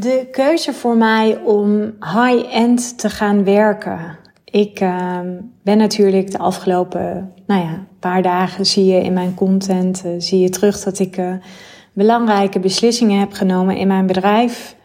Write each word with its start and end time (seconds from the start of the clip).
De 0.00 0.28
keuze 0.30 0.72
voor 0.72 0.96
mij 0.96 1.36
om 1.36 1.94
high-end 2.00 2.98
te 2.98 3.10
gaan 3.10 3.44
werken. 3.44 4.18
Ik 4.44 4.80
uh, 4.80 5.18
ben 5.62 5.78
natuurlijk 5.78 6.30
de 6.30 6.38
afgelopen 6.38 7.32
nou 7.46 7.62
ja, 7.62 7.86
paar 7.98 8.22
dagen 8.22 8.66
zie 8.66 8.84
je 8.84 9.02
in 9.02 9.12
mijn 9.12 9.34
content, 9.34 10.02
uh, 10.06 10.12
zie 10.18 10.40
je 10.40 10.48
terug 10.48 10.82
dat 10.82 10.98
ik 10.98 11.16
uh, 11.16 11.32
belangrijke 11.92 12.60
beslissingen 12.60 13.18
heb 13.20 13.32
genomen 13.32 13.76
in 13.76 13.86
mijn 13.86 14.06
bedrijf. 14.06 14.76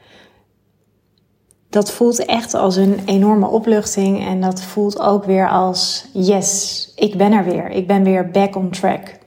Dat 1.69 1.91
voelt 1.91 2.25
echt 2.25 2.53
als 2.53 2.75
een 2.75 2.99
enorme 3.05 3.47
opluchting 3.47 4.25
en 4.25 4.41
dat 4.41 4.61
voelt 4.61 4.99
ook 4.99 5.23
weer 5.23 5.49
als 5.49 6.05
yes, 6.13 6.91
ik 6.95 7.17
ben 7.17 7.31
er 7.31 7.43
weer. 7.43 7.69
Ik 7.69 7.87
ben 7.87 8.03
weer 8.03 8.31
back 8.31 8.55
on 8.55 8.69
track. 8.69 9.21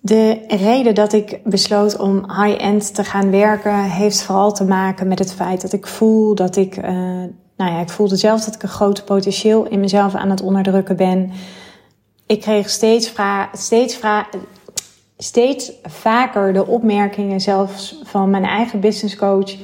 De 0.00 0.44
reden 0.48 0.94
dat 0.94 1.12
ik 1.12 1.40
besloot 1.44 1.96
om 1.96 2.16
high-end 2.16 2.94
te 2.94 3.04
gaan 3.04 3.30
werken 3.30 3.82
heeft 3.82 4.22
vooral 4.22 4.52
te 4.52 4.64
maken 4.64 5.08
met 5.08 5.18
het 5.18 5.32
feit 5.32 5.60
dat 5.60 5.72
ik 5.72 5.86
voel 5.86 6.34
dat 6.34 6.56
ik, 6.56 6.76
uh, 6.76 6.84
nou 7.56 7.72
ja, 7.72 7.80
ik 7.80 7.88
voelde 7.88 8.16
zelf 8.16 8.44
dat 8.44 8.54
ik 8.54 8.62
een 8.62 8.68
groot 8.68 9.04
potentieel 9.04 9.66
in 9.66 9.80
mezelf 9.80 10.14
aan 10.14 10.30
het 10.30 10.42
onderdrukken 10.42 10.96
ben. 10.96 11.30
Ik 12.26 12.40
kreeg 12.40 12.70
steeds, 12.70 13.08
vra 13.08 13.48
steeds, 13.52 13.96
vra 13.96 14.26
steeds 15.18 15.72
vaker 15.82 16.52
de 16.52 16.66
opmerkingen, 16.66 17.40
zelfs 17.40 18.00
van 18.04 18.30
mijn 18.30 18.44
eigen 18.44 18.80
business 18.80 19.16
coach, 19.16 19.56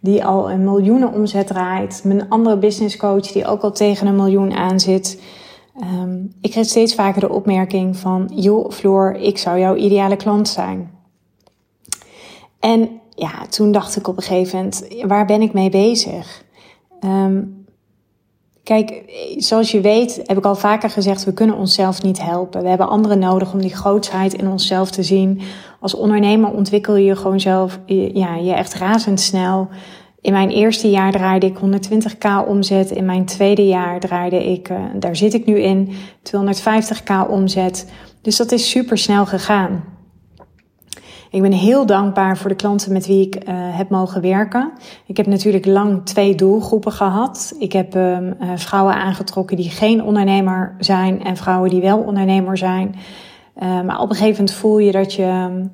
die 0.00 0.24
al 0.24 0.50
een 0.50 0.64
miljoenen 0.64 1.12
omzet 1.12 1.46
draait, 1.46 2.00
mijn 2.04 2.28
andere 2.28 2.56
business 2.56 2.96
coach 2.96 3.32
die 3.32 3.46
ook 3.46 3.62
al 3.62 3.72
tegen 3.72 4.06
een 4.06 4.16
miljoen 4.16 4.52
aanzit. 4.52 5.22
Um, 5.80 6.32
ik 6.40 6.50
kreeg 6.50 6.66
steeds 6.66 6.94
vaker 6.94 7.20
de 7.20 7.30
opmerking 7.30 7.96
van, 7.96 8.30
joh 8.34 8.70
Floor, 8.70 9.12
ik 9.12 9.38
zou 9.38 9.58
jouw 9.58 9.76
ideale 9.76 10.16
klant 10.16 10.48
zijn. 10.48 10.90
En 12.60 12.88
ja, 13.14 13.46
toen 13.48 13.72
dacht 13.72 13.96
ik 13.96 14.08
op 14.08 14.16
een 14.16 14.22
gegeven 14.22 14.56
moment, 14.56 14.86
waar 15.06 15.26
ben 15.26 15.42
ik 15.42 15.52
mee 15.52 15.70
bezig? 15.70 16.44
Um, 17.04 17.64
kijk, 18.62 19.02
zoals 19.36 19.70
je 19.70 19.80
weet, 19.80 20.20
heb 20.24 20.38
ik 20.38 20.44
al 20.44 20.54
vaker 20.54 20.90
gezegd, 20.90 21.24
we 21.24 21.32
kunnen 21.32 21.56
onszelf 21.56 22.02
niet 22.02 22.22
helpen. 22.22 22.62
We 22.62 22.68
hebben 22.68 22.88
anderen 22.88 23.18
nodig 23.18 23.52
om 23.52 23.60
die 23.60 23.74
grootsheid 23.74 24.34
in 24.34 24.48
onszelf 24.48 24.90
te 24.90 25.02
zien. 25.02 25.40
Als 25.80 25.94
ondernemer 25.94 26.50
ontwikkel 26.50 26.96
je 26.96 27.16
gewoon 27.16 27.40
zelf, 27.40 27.78
ja, 28.14 28.36
je 28.36 28.52
echt 28.52 28.74
razendsnel. 28.74 29.68
In 30.22 30.32
mijn 30.32 30.50
eerste 30.50 30.90
jaar 30.90 31.12
draaide 31.12 31.46
ik 31.46 31.58
120k 31.58 32.48
omzet. 32.48 32.90
In 32.90 33.04
mijn 33.04 33.24
tweede 33.24 33.66
jaar 33.66 34.00
draaide 34.00 34.50
ik, 34.50 34.68
uh, 34.68 34.78
daar 34.94 35.16
zit 35.16 35.34
ik 35.34 35.46
nu 35.46 35.60
in, 35.60 35.92
250k 36.22 37.28
omzet. 37.28 37.92
Dus 38.20 38.36
dat 38.36 38.52
is 38.52 38.70
super 38.70 38.98
snel 38.98 39.26
gegaan. 39.26 39.84
Ik 41.30 41.42
ben 41.42 41.52
heel 41.52 41.86
dankbaar 41.86 42.36
voor 42.36 42.50
de 42.50 42.56
klanten 42.56 42.92
met 42.92 43.06
wie 43.06 43.26
ik 43.26 43.34
uh, 43.34 43.54
heb 43.54 43.88
mogen 43.90 44.20
werken. 44.20 44.72
Ik 45.06 45.16
heb 45.16 45.26
natuurlijk 45.26 45.66
lang 45.66 46.04
twee 46.04 46.34
doelgroepen 46.34 46.92
gehad. 46.92 47.54
Ik 47.58 47.72
heb 47.72 47.96
uh, 47.96 48.18
vrouwen 48.54 48.94
aangetrokken 48.94 49.56
die 49.56 49.70
geen 49.70 50.02
ondernemer 50.02 50.74
zijn 50.78 51.24
en 51.24 51.36
vrouwen 51.36 51.70
die 51.70 51.80
wel 51.80 51.98
ondernemer 51.98 52.58
zijn. 52.58 52.94
maar 53.60 54.00
op 54.00 54.10
een 54.10 54.16
gegeven 54.16 54.44
moment 54.44 54.52
voel 54.52 54.78
je 54.78 54.92
dat 54.92 55.14
je 55.14 55.48
um, 55.50 55.72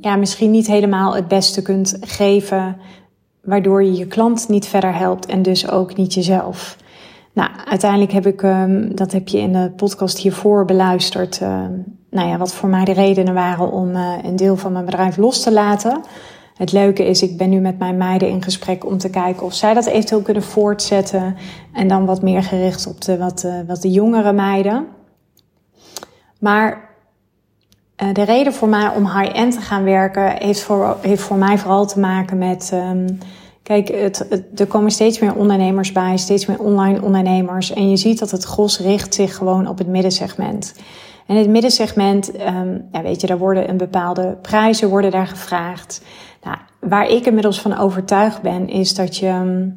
ja, 0.00 0.16
misschien 0.16 0.50
niet 0.50 0.66
helemaal 0.66 1.14
het 1.14 1.28
beste 1.28 1.62
kunt 1.62 1.96
geven, 2.00 2.76
waardoor 3.42 3.82
je 3.82 3.92
je 3.92 4.06
klant 4.06 4.48
niet 4.48 4.66
verder 4.66 4.94
helpt 4.94 5.26
en 5.26 5.42
dus 5.42 5.70
ook 5.70 5.96
niet 5.96 6.14
jezelf. 6.14 6.76
Nou, 7.32 7.50
uiteindelijk 7.64 8.12
heb 8.12 8.26
ik, 8.26 8.42
um, 8.42 8.94
dat 8.94 9.12
heb 9.12 9.28
je 9.28 9.38
in 9.38 9.52
de 9.52 9.72
podcast 9.76 10.18
hiervoor 10.18 10.64
beluisterd, 10.64 11.40
uh, 11.42 11.48
nou 12.10 12.28
ja, 12.28 12.38
wat 12.38 12.54
voor 12.54 12.68
mij 12.68 12.84
de 12.84 12.92
redenen 12.92 13.34
waren 13.34 13.72
om 13.72 13.90
uh, 13.90 14.12
een 14.22 14.36
deel 14.36 14.56
van 14.56 14.72
mijn 14.72 14.84
bedrijf 14.84 15.16
los 15.16 15.42
te 15.42 15.52
laten. 15.52 16.00
Het 16.54 16.72
leuke 16.72 17.04
is, 17.04 17.22
ik 17.22 17.36
ben 17.36 17.50
nu 17.50 17.60
met 17.60 17.78
mijn 17.78 17.96
meiden 17.96 18.28
in 18.28 18.42
gesprek 18.42 18.86
om 18.86 18.98
te 18.98 19.10
kijken 19.10 19.46
of 19.46 19.54
zij 19.54 19.74
dat 19.74 19.86
eventueel 19.86 20.22
kunnen 20.22 20.42
voortzetten. 20.42 21.36
En 21.72 21.88
dan 21.88 22.06
wat 22.06 22.22
meer 22.22 22.42
gericht 22.42 22.86
op 22.86 23.00
de 23.00 23.18
wat, 23.18 23.42
uh, 23.46 23.54
wat 23.66 23.82
de 23.82 23.90
jongere 23.90 24.32
meiden. 24.32 24.86
Maar 26.38 26.85
uh, 28.02 28.12
de 28.12 28.22
reden 28.22 28.52
voor 28.52 28.68
mij 28.68 28.88
om 28.88 29.06
high-end 29.06 29.52
te 29.52 29.60
gaan 29.60 29.84
werken 29.84 30.36
heeft 30.38 30.62
voor, 30.62 30.96
heeft 31.00 31.22
voor 31.22 31.36
mij 31.36 31.58
vooral 31.58 31.86
te 31.86 32.00
maken 32.00 32.38
met. 32.38 32.70
Um, 32.74 33.18
kijk, 33.62 33.88
het, 33.88 34.26
er 34.56 34.66
komen 34.66 34.90
steeds 34.90 35.18
meer 35.18 35.34
ondernemers 35.34 35.92
bij, 35.92 36.16
steeds 36.16 36.46
meer 36.46 36.60
online 36.60 37.02
ondernemers. 37.02 37.72
En 37.72 37.90
je 37.90 37.96
ziet 37.96 38.18
dat 38.18 38.30
het 38.30 38.44
gros 38.44 38.80
richt 38.80 39.14
zich 39.14 39.36
gewoon 39.36 39.68
op 39.68 39.78
het 39.78 39.86
middensegment. 39.86 40.74
En 41.26 41.36
het 41.36 41.48
middensegment, 41.48 42.40
um, 42.40 42.88
ja, 42.92 43.02
weet 43.02 43.20
je, 43.20 43.26
daar 43.26 43.38
worden 43.38 43.68
een 43.68 43.76
bepaalde 43.76 44.36
prijzen 44.42 44.88
worden 44.88 45.10
daar 45.10 45.26
gevraagd. 45.26 46.02
Nou, 46.42 46.56
waar 46.80 47.08
ik 47.08 47.26
inmiddels 47.26 47.60
van 47.60 47.78
overtuigd 47.78 48.42
ben, 48.42 48.68
is 48.68 48.94
dat 48.94 49.16
je, 49.16 49.68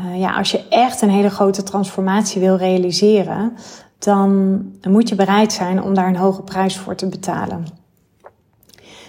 uh, 0.00 0.20
ja, 0.20 0.36
als 0.36 0.50
je 0.50 0.68
echt 0.68 1.02
een 1.02 1.10
hele 1.10 1.30
grote 1.30 1.62
transformatie 1.62 2.40
wil 2.40 2.56
realiseren, 2.56 3.52
dan 3.98 4.62
moet 4.88 5.08
je 5.08 5.14
bereid 5.14 5.52
zijn 5.52 5.82
om 5.82 5.94
daar 5.94 6.08
een 6.08 6.16
hoge 6.16 6.42
prijs 6.42 6.78
voor 6.78 6.94
te 6.94 7.06
betalen. 7.06 7.66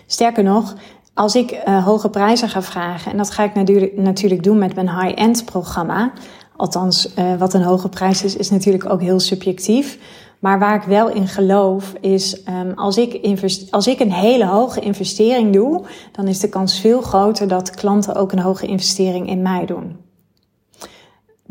Sterker 0.05 0.43
nog, 0.43 0.75
als 1.13 1.35
ik 1.35 1.51
uh, 1.67 1.85
hoge 1.85 2.09
prijzen 2.09 2.49
ga 2.49 2.61
vragen, 2.61 3.11
en 3.11 3.17
dat 3.17 3.31
ga 3.31 3.43
ik 3.43 3.55
natuurlijk, 3.55 3.97
natuurlijk 3.97 4.43
doen 4.43 4.57
met 4.57 4.75
mijn 4.75 4.99
high-end 4.99 5.45
programma. 5.45 6.11
Althans, 6.55 7.13
uh, 7.19 7.35
wat 7.35 7.53
een 7.53 7.61
hoge 7.61 7.89
prijs 7.89 8.23
is, 8.23 8.35
is 8.35 8.49
natuurlijk 8.49 8.89
ook 8.89 9.01
heel 9.01 9.19
subjectief. 9.19 9.97
Maar 10.39 10.59
waar 10.59 10.75
ik 10.75 10.83
wel 10.83 11.09
in 11.09 11.27
geloof 11.27 11.93
is, 12.01 12.41
um, 12.47 12.71
als, 12.75 12.97
ik 12.97 13.37
als 13.69 13.87
ik 13.87 13.99
een 13.99 14.11
hele 14.11 14.45
hoge 14.45 14.79
investering 14.79 15.53
doe, 15.53 15.85
dan 16.11 16.27
is 16.27 16.39
de 16.39 16.49
kans 16.49 16.79
veel 16.79 17.01
groter 17.01 17.47
dat 17.47 17.69
klanten 17.69 18.15
ook 18.15 18.31
een 18.31 18.39
hoge 18.39 18.65
investering 18.65 19.29
in 19.29 19.41
mij 19.41 19.65
doen. 19.65 20.08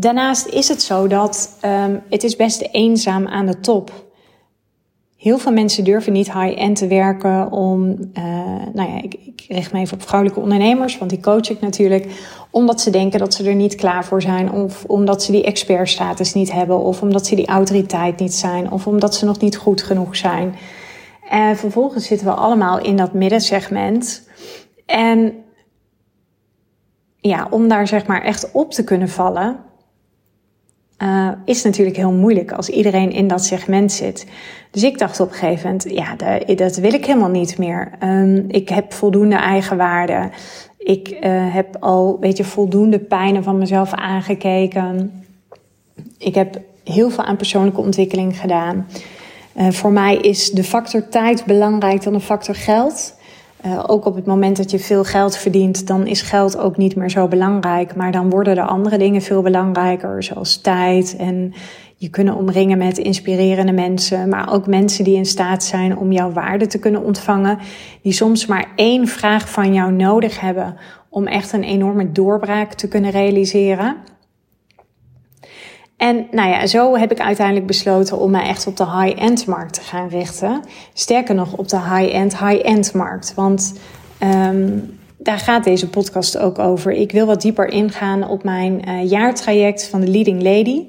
Daarnaast 0.00 0.46
is 0.46 0.68
het 0.68 0.82
zo 0.82 1.06
dat 1.06 1.58
um, 1.64 2.02
het 2.10 2.22
is 2.22 2.36
best 2.36 2.68
eenzaam 2.72 3.26
aan 3.26 3.46
de 3.46 3.60
top. 3.60 3.92
Heel 5.16 5.38
veel 5.38 5.52
mensen 5.52 5.84
durven 5.84 6.12
niet 6.12 6.32
high-end 6.32 6.76
te 6.76 6.86
werken 6.86 7.52
om, 7.52 7.88
uh, 7.90 8.24
nou 8.72 8.90
ja, 8.90 9.02
ik, 9.02 9.14
ik 9.14 9.44
richt 9.48 9.72
me 9.72 9.80
even 9.80 9.96
op 9.96 10.02
vrouwelijke 10.02 10.42
ondernemers, 10.42 10.98
want 10.98 11.10
die 11.10 11.20
coach 11.20 11.50
ik 11.50 11.60
natuurlijk, 11.60 12.06
omdat 12.50 12.80
ze 12.80 12.90
denken 12.90 13.18
dat 13.18 13.34
ze 13.34 13.48
er 13.48 13.54
niet 13.54 13.74
klaar 13.74 14.04
voor 14.04 14.22
zijn, 14.22 14.52
of 14.52 14.84
omdat 14.84 15.22
ze 15.22 15.32
die 15.32 15.44
expertstatus 15.44 16.34
niet 16.34 16.52
hebben, 16.52 16.78
of 16.78 17.02
omdat 17.02 17.26
ze 17.26 17.34
die 17.34 17.46
autoriteit 17.46 18.18
niet 18.18 18.34
zijn, 18.34 18.72
of 18.72 18.86
omdat 18.86 19.14
ze 19.14 19.24
nog 19.24 19.40
niet 19.40 19.56
goed 19.56 19.82
genoeg 19.82 20.16
zijn. 20.16 20.54
En 21.28 21.56
vervolgens 21.56 22.06
zitten 22.06 22.26
we 22.26 22.32
allemaal 22.32 22.80
in 22.80 22.96
dat 22.96 23.12
middensegment. 23.12 24.28
En 24.86 25.32
ja, 27.20 27.46
om 27.50 27.68
daar 27.68 27.86
zeg 27.86 28.06
maar 28.06 28.22
echt 28.22 28.52
op 28.52 28.70
te 28.70 28.84
kunnen 28.84 29.08
vallen, 29.08 29.66
uh, 31.02 31.28
is 31.44 31.62
natuurlijk 31.62 31.96
heel 31.96 32.12
moeilijk 32.12 32.52
als 32.52 32.68
iedereen 32.68 33.12
in 33.12 33.28
dat 33.28 33.44
segment 33.44 33.92
zit. 33.92 34.26
Dus 34.70 34.82
ik 34.82 34.98
dacht 34.98 35.20
op 35.20 35.28
een 35.28 35.34
gegeven 35.34 35.64
moment, 35.66 35.90
ja, 35.90 36.16
dat 36.54 36.76
wil 36.76 36.92
ik 36.92 37.06
helemaal 37.06 37.28
niet 37.28 37.58
meer. 37.58 37.92
Um, 38.02 38.44
ik 38.48 38.68
heb 38.68 38.92
voldoende 38.92 39.36
eigenwaarde. 39.36 40.30
Ik 40.78 41.08
uh, 41.10 41.54
heb 41.54 41.76
al, 41.80 42.16
weet 42.20 42.36
je, 42.36 42.44
voldoende 42.44 42.98
pijnen 42.98 43.42
van 43.42 43.58
mezelf 43.58 43.92
aangekeken. 43.92 45.24
Ik 46.18 46.34
heb 46.34 46.60
heel 46.84 47.10
veel 47.10 47.24
aan 47.24 47.36
persoonlijke 47.36 47.80
ontwikkeling 47.80 48.40
gedaan. 48.40 48.86
Uh, 49.56 49.70
voor 49.70 49.92
mij 49.92 50.16
is 50.16 50.50
de 50.50 50.64
factor 50.64 51.08
tijd 51.08 51.44
belangrijk 51.44 52.02
dan 52.02 52.12
de 52.12 52.20
factor 52.20 52.54
geld. 52.54 53.17
Uh, 53.66 53.84
ook 53.86 54.04
op 54.04 54.14
het 54.14 54.26
moment 54.26 54.56
dat 54.56 54.70
je 54.70 54.78
veel 54.78 55.04
geld 55.04 55.36
verdient, 55.36 55.86
dan 55.86 56.06
is 56.06 56.22
geld 56.22 56.58
ook 56.58 56.76
niet 56.76 56.96
meer 56.96 57.10
zo 57.10 57.28
belangrijk. 57.28 57.96
Maar 57.96 58.12
dan 58.12 58.30
worden 58.30 58.56
er 58.56 58.66
andere 58.66 58.98
dingen 58.98 59.22
veel 59.22 59.42
belangrijker, 59.42 60.22
zoals 60.22 60.60
tijd 60.60 61.16
en 61.16 61.54
je 61.96 62.08
kunnen 62.08 62.34
omringen 62.34 62.78
met 62.78 62.98
inspirerende 62.98 63.72
mensen, 63.72 64.28
maar 64.28 64.52
ook 64.52 64.66
mensen 64.66 65.04
die 65.04 65.16
in 65.16 65.26
staat 65.26 65.64
zijn 65.64 65.96
om 65.96 66.12
jouw 66.12 66.32
waarde 66.32 66.66
te 66.66 66.78
kunnen 66.78 67.02
ontvangen, 67.02 67.58
die 68.02 68.12
soms 68.12 68.46
maar 68.46 68.72
één 68.76 69.06
vraag 69.06 69.50
van 69.50 69.74
jou 69.74 69.92
nodig 69.92 70.40
hebben 70.40 70.76
om 71.08 71.26
echt 71.26 71.52
een 71.52 71.62
enorme 71.62 72.12
doorbraak 72.12 72.72
te 72.72 72.88
kunnen 72.88 73.10
realiseren. 73.10 73.96
En 75.98 76.26
nou 76.30 76.50
ja, 76.50 76.66
zo 76.66 76.96
heb 76.96 77.12
ik 77.12 77.20
uiteindelijk 77.20 77.66
besloten 77.66 78.18
om 78.18 78.30
me 78.30 78.42
echt 78.42 78.66
op 78.66 78.76
de 78.76 78.90
high-end 78.90 79.46
markt 79.46 79.74
te 79.74 79.80
gaan 79.80 80.08
richten. 80.08 80.62
Sterker 80.92 81.34
nog, 81.34 81.56
op 81.56 81.68
de 81.68 81.80
high-end, 81.80 82.38
high-end 82.38 82.94
markt. 82.94 83.34
Want 83.34 83.74
um, 84.22 84.98
daar 85.18 85.38
gaat 85.38 85.64
deze 85.64 85.88
podcast 85.88 86.38
ook 86.38 86.58
over. 86.58 86.92
Ik 86.92 87.12
wil 87.12 87.26
wat 87.26 87.42
dieper 87.42 87.68
ingaan 87.68 88.28
op 88.28 88.44
mijn 88.44 88.88
uh, 88.88 89.10
jaartraject 89.10 89.88
van 89.88 90.00
de 90.00 90.08
Leading 90.08 90.42
Lady. 90.42 90.86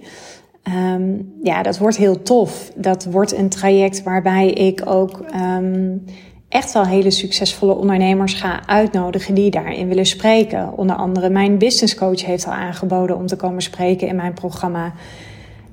Um, 0.94 1.34
ja, 1.44 1.64
dat 1.64 1.78
wordt 1.78 1.98
heel 1.98 2.22
tof. 2.22 2.72
Dat 2.76 3.06
wordt 3.06 3.38
een 3.38 3.50
traject 3.50 4.04
waarbij 4.04 4.50
ik 4.50 4.82
ook 4.86 5.20
um, 5.36 6.06
echt 6.50 6.74
wel 6.74 6.86
hele 6.86 7.12
succesvolle 7.12 7.76
ondernemers 7.76 8.34
ga 8.34 8.68
uitnodigen 8.68 9.34
die 9.34 9.52
daarin 9.52 9.88
willen 9.88 10.06
spreken. 10.06 10.78
Onder 10.78 10.96
andere 10.96 11.30
mijn 11.30 11.58
business 11.58 11.96
coach 11.96 12.26
heeft 12.26 12.46
al 12.46 12.52
aangeboden 12.52 13.16
om 13.16 13.28
te 13.28 13.36
komen 13.36 13.62
spreken 13.62 14.08
in 14.08 14.16
mijn 14.16 14.34
programma. 14.34 14.94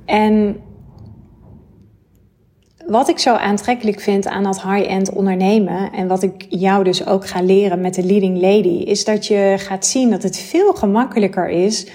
En 0.04 0.60
wat 2.86 3.08
ik 3.08 3.18
zo 3.18 3.34
aantrekkelijk 3.34 4.00
vind 4.00 4.26
aan 4.26 4.42
dat 4.42 4.62
high-end 4.62 5.12
ondernemen 5.12 5.92
en 5.92 6.06
wat 6.06 6.22
ik 6.22 6.46
jou 6.48 6.84
dus 6.84 7.06
ook 7.06 7.26
ga 7.26 7.42
leren 7.42 7.80
met 7.80 7.94
de 7.94 8.04
leading 8.04 8.40
lady, 8.40 8.82
is 8.84 9.04
dat 9.04 9.26
je 9.26 9.54
gaat 9.58 9.86
zien 9.86 10.10
dat 10.10 10.22
het 10.22 10.38
veel 10.38 10.72
gemakkelijker 10.72 11.48
is 11.48 11.86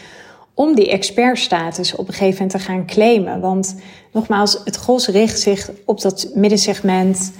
om 0.54 0.76
die 0.76 0.90
expertstatus 0.90 1.96
op 1.96 2.08
een 2.08 2.14
gegeven 2.14 2.34
moment 2.34 2.52
te 2.52 2.60
gaan 2.60 2.86
claimen. 2.86 3.40
Want 3.40 3.76
nogmaals, 4.12 4.62
het 4.66 4.76
gros 4.76 5.08
richt 5.08 5.40
zich 5.40 5.72
op 5.86 6.02
dat 6.02 6.32
middensegment. 6.34 7.32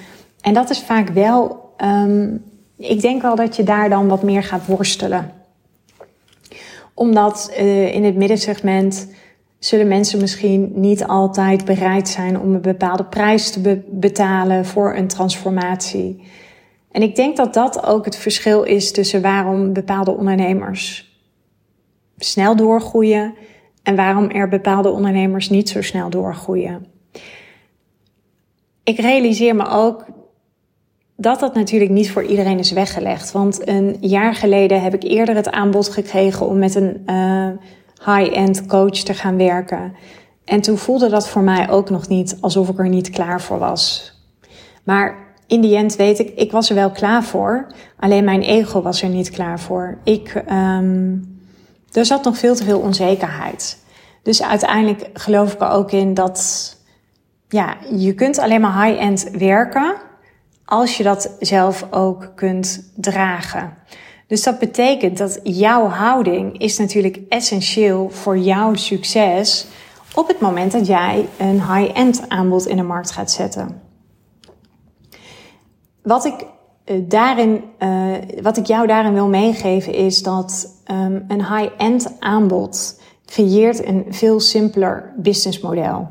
En 0.42 0.54
dat 0.54 0.70
is 0.70 0.80
vaak 0.80 1.10
wel, 1.10 1.70
um, 1.84 2.44
ik 2.78 3.02
denk 3.02 3.22
wel 3.22 3.36
dat 3.36 3.56
je 3.56 3.64
daar 3.64 3.90
dan 3.90 4.08
wat 4.08 4.24
meer 4.24 4.44
gaat 4.44 4.66
worstelen. 4.66 5.32
Omdat 6.94 7.52
uh, 7.60 7.94
in 7.94 8.04
het 8.04 8.16
middensegment 8.16 9.08
zullen 9.60 9.88
mensen 9.88 10.20
misschien 10.20 10.72
niet 10.76 11.06
altijd 11.06 11.66
bereid 11.66 12.10
zijn 12.10 12.40
om 12.40 12.54
een 12.54 12.62
bepaalde 12.62 13.06
prijs 13.06 13.52
te 13.52 13.62
be 13.62 13.82
betalen 13.90 14.66
voor 14.66 14.96
een 14.96 15.08
transformatie. 15.08 16.24
En 16.92 17.02
ik 17.02 17.16
denk 17.16 17.38
dat 17.38 17.54
dat 17.54 17.86
ook 17.86 18.06
het 18.06 18.16
verschil 18.16 18.64
is 18.64 18.92
tussen 18.92 19.22
waarom 19.22 19.74
bepaalde 19.74 20.12
ondernemers 20.12 21.12
snel 22.18 22.56
doorgroeien 22.56 23.34
en 23.84 23.96
waarom 23.96 24.30
er 24.30 24.50
bepaalde 24.50 24.90
ondernemers 24.90 25.50
niet 25.50 25.70
zo 25.70 25.82
snel 25.82 26.10
doorgroeien. 26.10 26.86
Ik 28.84 29.00
realiseer 29.00 29.56
me 29.56 29.68
ook 29.68 30.06
dat 31.22 31.40
dat 31.40 31.54
natuurlijk 31.54 31.92
niet 31.92 32.12
voor 32.12 32.24
iedereen 32.24 32.60
is 32.60 32.72
weggelegd. 32.72 33.32
Want 33.32 33.68
een 33.68 33.98
jaar 34.00 34.36
geleden 34.36 34.82
heb 34.82 34.94
ik 34.94 35.04
eerder 35.04 35.36
het 35.36 35.52
aanbod 35.52 35.90
gekregen 35.90 36.48
om 36.48 36.60
met 36.60 36.76
een 36.76 37.04
uh, 37.06 37.48
high-end 38.06 38.66
coach 38.66 38.98
te 38.98 39.14
gaan 39.14 39.38
werken. 39.38 39.94
En 40.46 40.62
toen 40.62 40.78
voelde 40.78 41.10
dat 41.10 41.30
voor 41.30 41.42
mij 41.42 41.70
ook 41.70 41.90
nog 41.90 42.08
niet 42.08 42.38
alsof 42.40 42.70
ik 42.70 42.80
er 42.80 42.90
niet 42.90 43.10
klaar 43.10 43.42
voor 43.42 43.60
was. 43.60 44.14
Maar 44.84 45.18
in 45.48 45.62
die 45.62 45.76
end 45.76 45.96
weet 45.96 46.20
ik, 46.20 46.34
ik 46.36 46.52
was 46.52 46.70
er 46.70 46.76
wel 46.76 46.92
klaar 46.92 47.24
voor. 47.24 47.68
Alleen 48.00 48.24
mijn 48.24 48.42
ego 48.42 48.82
was 48.82 49.02
er 49.02 49.10
niet 49.10 49.30
klaar 49.30 49.60
voor. 49.60 49.98
Ik, 50.04 50.44
um, 50.52 51.40
er 51.92 52.06
zat 52.06 52.24
nog 52.24 52.38
veel 52.38 52.56
te 52.56 52.64
veel 52.64 52.80
onzekerheid. 52.80 53.78
Dus 54.24 54.44
uiteindelijk 54.44 55.10
geloof 55.14 55.54
ik 55.54 55.62
er 55.62 55.70
ook 55.70 55.92
in 55.92 56.14
dat 56.14 56.76
ja, 57.50 57.76
je 57.96 58.14
kunt 58.14 58.40
alleen 58.40 58.62
maar 58.62 58.86
high-end 58.86 59.30
werken 59.32 59.96
als 60.72 60.98
je 60.98 61.04
dat 61.04 61.36
zelf 61.40 61.88
ook 61.90 62.32
kunt 62.36 62.92
dragen. 62.96 63.78
Dus 64.28 64.44
dat 64.44 64.60
betekent 64.60 65.18
dat 65.18 65.40
jouw 65.44 65.88
houding 65.88 66.60
is 66.60 66.78
natuurlijk 66.78 67.20
essentieel 67.30 68.10
voor 68.10 68.38
jouw 68.38 68.74
succes 68.74 69.68
op 70.16 70.28
het 70.28 70.40
moment 70.40 70.72
dat 70.72 70.88
jij 70.88 71.28
een 71.38 71.74
high-end 71.74 72.30
aanbod 72.30 72.68
in 72.68 72.76
de 72.76 72.84
markt 72.84 73.12
gaat 73.12 73.32
zetten. 73.32 73.82
Wat 76.04 76.26
ik 76.26 76.46
eh, 76.84 76.96
daarin, 77.08 77.64
uh, 77.80 78.16
wat 78.42 78.58
ik 78.58 78.66
jou 78.66 78.88
daarin 78.88 79.14
wil 79.14 79.28
meegeven 79.28 79.94
is 79.94 80.24
dat 80.24 80.82
um, 80.92 81.26
een 81.28 81.46
high-end 81.56 82.16
aanbod 82.20 83.02
creëert 83.26 83.86
een 83.86 84.06
veel 84.10 84.40
simpeler 84.40 85.14
businessmodel. 85.18 86.08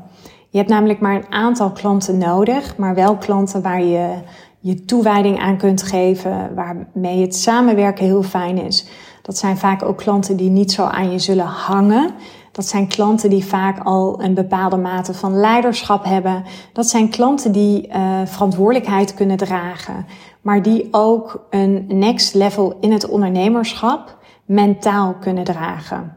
Je 0.49 0.57
hebt 0.57 0.69
namelijk 0.69 0.99
maar 0.99 1.15
een 1.15 1.31
aantal 1.31 1.71
klanten 1.71 2.17
nodig, 2.17 2.77
maar 2.77 2.95
wel 2.95 3.17
klanten 3.17 3.61
waar 3.61 3.83
je 3.83 4.19
je 4.61 4.85
toewijding 4.85 5.39
aan 5.39 5.57
kunt 5.57 5.83
geven, 5.83 6.55
waarmee 6.55 7.21
het 7.21 7.35
samenwerken 7.35 8.05
heel 8.05 8.23
fijn 8.23 8.57
is. 8.57 8.85
Dat 9.21 9.37
zijn 9.37 9.57
vaak 9.57 9.83
ook 9.83 9.97
klanten 9.97 10.37
die 10.37 10.49
niet 10.49 10.71
zo 10.71 10.83
aan 10.83 11.11
je 11.11 11.19
zullen 11.19 11.45
hangen. 11.45 12.11
Dat 12.51 12.65
zijn 12.65 12.87
klanten 12.87 13.29
die 13.29 13.45
vaak 13.45 13.83
al 13.83 14.23
een 14.23 14.33
bepaalde 14.33 14.77
mate 14.77 15.13
van 15.13 15.39
leiderschap 15.39 16.03
hebben. 16.05 16.43
Dat 16.73 16.87
zijn 16.87 17.09
klanten 17.09 17.51
die 17.51 17.87
uh, 17.87 18.21
verantwoordelijkheid 18.25 19.13
kunnen 19.13 19.37
dragen, 19.37 20.05
maar 20.41 20.61
die 20.61 20.87
ook 20.91 21.45
een 21.49 21.85
next 21.87 22.33
level 22.33 22.77
in 22.81 22.91
het 22.91 23.09
ondernemerschap 23.09 24.17
mentaal 24.45 25.15
kunnen 25.19 25.43
dragen. 25.43 26.15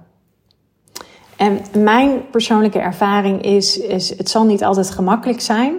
En 1.36 1.60
mijn 1.78 2.30
persoonlijke 2.30 2.78
ervaring 2.78 3.42
is, 3.42 3.78
is, 3.78 4.18
het 4.18 4.30
zal 4.30 4.44
niet 4.44 4.64
altijd 4.64 4.90
gemakkelijk 4.90 5.40
zijn, 5.40 5.74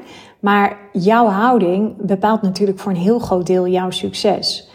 maar 0.46 0.78
jouw 0.92 1.28
houding 1.28 1.96
bepaalt 2.02 2.42
natuurlijk 2.42 2.80
voor 2.80 2.92
een 2.92 2.98
heel 2.98 3.20
groot 3.20 3.48
deel 3.48 3.68
jouw 3.68 3.90
succes. 3.90 4.70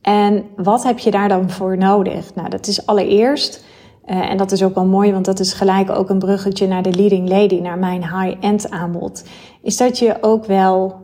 En 0.00 0.44
wat 0.56 0.82
heb 0.82 0.98
je 0.98 1.10
daar 1.10 1.28
dan 1.28 1.50
voor 1.50 1.78
nodig? 1.78 2.34
Nou, 2.34 2.48
dat 2.48 2.66
is 2.66 2.86
allereerst, 2.86 3.64
uh, 4.06 4.30
en 4.30 4.36
dat 4.36 4.52
is 4.52 4.62
ook 4.62 4.74
wel 4.74 4.86
mooi, 4.86 5.12
want 5.12 5.24
dat 5.24 5.40
is 5.40 5.52
gelijk 5.52 5.90
ook 5.90 6.10
een 6.10 6.18
bruggetje 6.18 6.66
naar 6.66 6.82
de 6.82 6.92
leading 6.92 7.28
lady, 7.28 7.60
naar 7.60 7.78
mijn 7.78 8.02
high-end 8.02 8.70
aanbod, 8.70 9.24
is 9.62 9.76
dat 9.76 9.98
je 9.98 10.16
ook 10.20 10.44
wel 10.44 11.00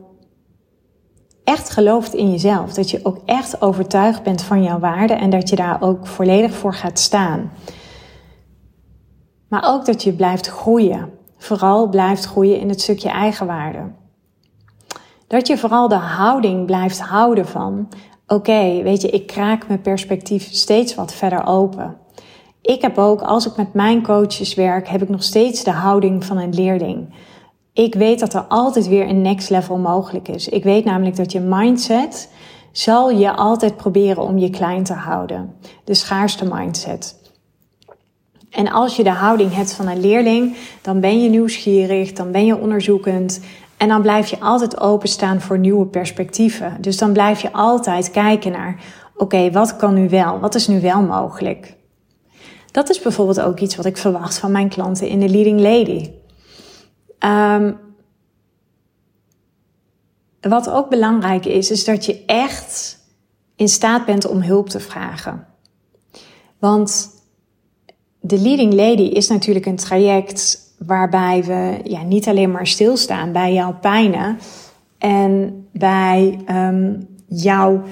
echt 1.43 1.69
gelooft 1.69 2.13
in 2.13 2.31
jezelf. 2.31 2.73
Dat 2.73 2.89
je 2.89 2.99
ook 3.03 3.17
echt 3.25 3.61
overtuigd 3.61 4.23
bent 4.23 4.41
van 4.41 4.63
jouw 4.63 4.79
waarde 4.79 5.13
en 5.13 5.29
dat 5.29 5.49
je 5.49 5.55
daar 5.55 5.81
ook 5.81 6.07
volledig 6.07 6.53
voor 6.53 6.73
gaat 6.73 6.99
staan. 6.99 7.51
Maar 9.47 9.63
ook 9.65 9.85
dat 9.85 10.03
je 10.03 10.13
blijft 10.13 10.47
groeien. 10.47 11.09
Vooral 11.37 11.89
blijft 11.89 12.25
groeien 12.25 12.59
in 12.59 12.69
het 12.69 12.81
stukje 12.81 13.09
eigenwaarde. 13.09 13.97
Dat 15.29 15.47
je 15.47 15.57
vooral 15.57 15.87
de 15.87 15.95
houding 15.95 16.65
blijft 16.65 16.99
houden 16.99 17.47
van, 17.47 17.87
oké, 18.27 18.81
weet 18.83 19.01
je, 19.01 19.09
ik 19.09 19.27
kraak 19.27 19.67
mijn 19.67 19.81
perspectief 19.81 20.47
steeds 20.51 20.95
wat 20.95 21.13
verder 21.13 21.45
open. 21.45 21.97
Ik 22.61 22.81
heb 22.81 22.97
ook, 22.97 23.21
als 23.21 23.45
ik 23.45 23.55
met 23.55 23.73
mijn 23.73 24.03
coaches 24.03 24.53
werk, 24.53 24.87
heb 24.87 25.01
ik 25.01 25.09
nog 25.09 25.23
steeds 25.23 25.63
de 25.63 25.71
houding 25.71 26.25
van 26.25 26.37
een 26.37 26.53
leerling. 26.53 27.13
Ik 27.73 27.95
weet 27.95 28.19
dat 28.19 28.33
er 28.33 28.41
altijd 28.41 28.87
weer 28.87 29.09
een 29.09 29.21
next 29.21 29.49
level 29.49 29.77
mogelijk 29.77 30.27
is. 30.27 30.49
Ik 30.49 30.63
weet 30.63 30.85
namelijk 30.85 31.15
dat 31.15 31.31
je 31.31 31.39
mindset 31.39 32.29
zal 32.71 33.09
je 33.09 33.31
altijd 33.35 33.77
proberen 33.77 34.23
om 34.23 34.37
je 34.37 34.49
klein 34.49 34.83
te 34.83 34.93
houden. 34.93 35.55
De 35.83 35.93
schaarste 35.93 36.45
mindset. 36.45 37.17
En 38.49 38.71
als 38.71 38.95
je 38.95 39.03
de 39.03 39.09
houding 39.09 39.53
hebt 39.53 39.73
van 39.73 39.87
een 39.87 40.01
leerling, 40.01 40.55
dan 40.81 40.99
ben 40.99 41.23
je 41.23 41.29
nieuwsgierig, 41.29 42.13
dan 42.13 42.31
ben 42.31 42.45
je 42.45 42.57
onderzoekend 42.57 43.39
en 43.79 43.87
dan 43.87 44.01
blijf 44.01 44.27
je 44.29 44.39
altijd 44.39 44.79
openstaan 44.79 45.41
voor 45.41 45.59
nieuwe 45.59 45.85
perspectieven. 45.85 46.77
Dus 46.81 46.97
dan 46.97 47.13
blijf 47.13 47.41
je 47.41 47.51
altijd 47.51 48.11
kijken 48.11 48.51
naar, 48.51 48.83
oké, 49.15 49.51
wat 49.51 49.75
kan 49.75 49.93
nu 49.93 50.09
wel? 50.09 50.39
Wat 50.39 50.55
is 50.55 50.67
nu 50.67 50.81
wel 50.81 51.01
mogelijk? 51.01 51.75
Dat 52.71 52.89
is 52.89 52.99
bijvoorbeeld 52.99 53.41
ook 53.41 53.59
iets 53.59 53.75
wat 53.75 53.85
ik 53.85 53.97
verwacht 53.97 54.37
van 54.37 54.51
mijn 54.51 54.69
klanten 54.69 55.07
in 55.07 55.19
de 55.19 55.29
Leading 55.29 55.59
Lady. 55.59 56.09
Um, 57.19 57.79
wat 60.41 60.69
ook 60.69 60.89
belangrijk 60.89 61.45
is, 61.45 61.71
is 61.71 61.85
dat 61.85 62.05
je 62.05 62.25
echt 62.25 62.99
in 63.55 63.69
staat 63.69 64.05
bent 64.05 64.27
om 64.27 64.41
hulp 64.41 64.69
te 64.69 64.79
vragen. 64.79 65.47
Want 66.57 67.09
de 68.19 68.39
Leading 68.39 68.73
Lady 68.73 69.01
is 69.01 69.27
natuurlijk 69.27 69.65
een 69.65 69.75
traject 69.75 70.68
waarbij 70.79 71.43
we 71.43 71.79
ja, 71.83 72.03
niet 72.03 72.27
alleen 72.27 72.51
maar 72.51 72.67
stilstaan 72.67 73.31
bij 73.31 73.53
jouw 73.53 73.73
pijnen 73.81 74.39
en 74.97 75.65
bij 75.71 76.39
um, 76.49 77.07
jouw 77.27 77.83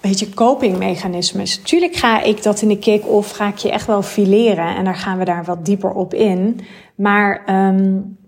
beetje 0.00 0.34
copingmechanismes. 0.34 1.56
Tuurlijk 1.56 1.96
ga 1.96 2.22
ik 2.22 2.42
dat 2.42 2.62
in 2.62 2.68
de 2.68 2.78
kick-off, 2.78 3.30
ga 3.30 3.48
ik 3.48 3.56
je 3.56 3.70
echt 3.70 3.86
wel 3.86 4.02
fileren 4.02 4.76
en 4.76 4.84
daar 4.84 4.96
gaan 4.96 5.18
we 5.18 5.24
daar 5.24 5.44
wat 5.44 5.64
dieper 5.64 5.90
op 5.90 6.14
in. 6.14 6.60
Maar 6.94 7.42
um, 7.68 8.18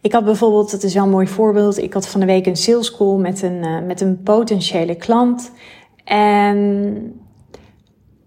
ik 0.00 0.12
had 0.12 0.24
bijvoorbeeld, 0.24 0.70
dat 0.70 0.82
is 0.82 0.94
wel 0.94 1.04
een 1.04 1.10
mooi 1.10 1.26
voorbeeld, 1.26 1.78
ik 1.78 1.92
had 1.92 2.08
van 2.08 2.20
de 2.20 2.26
week 2.26 2.46
een 2.46 2.56
sales 2.56 2.96
call 2.96 3.16
met 3.16 3.42
een, 3.42 3.64
uh, 3.64 3.80
met 3.80 4.00
een 4.00 4.22
potentiële 4.22 4.94
klant. 4.94 5.50
En 6.04 7.20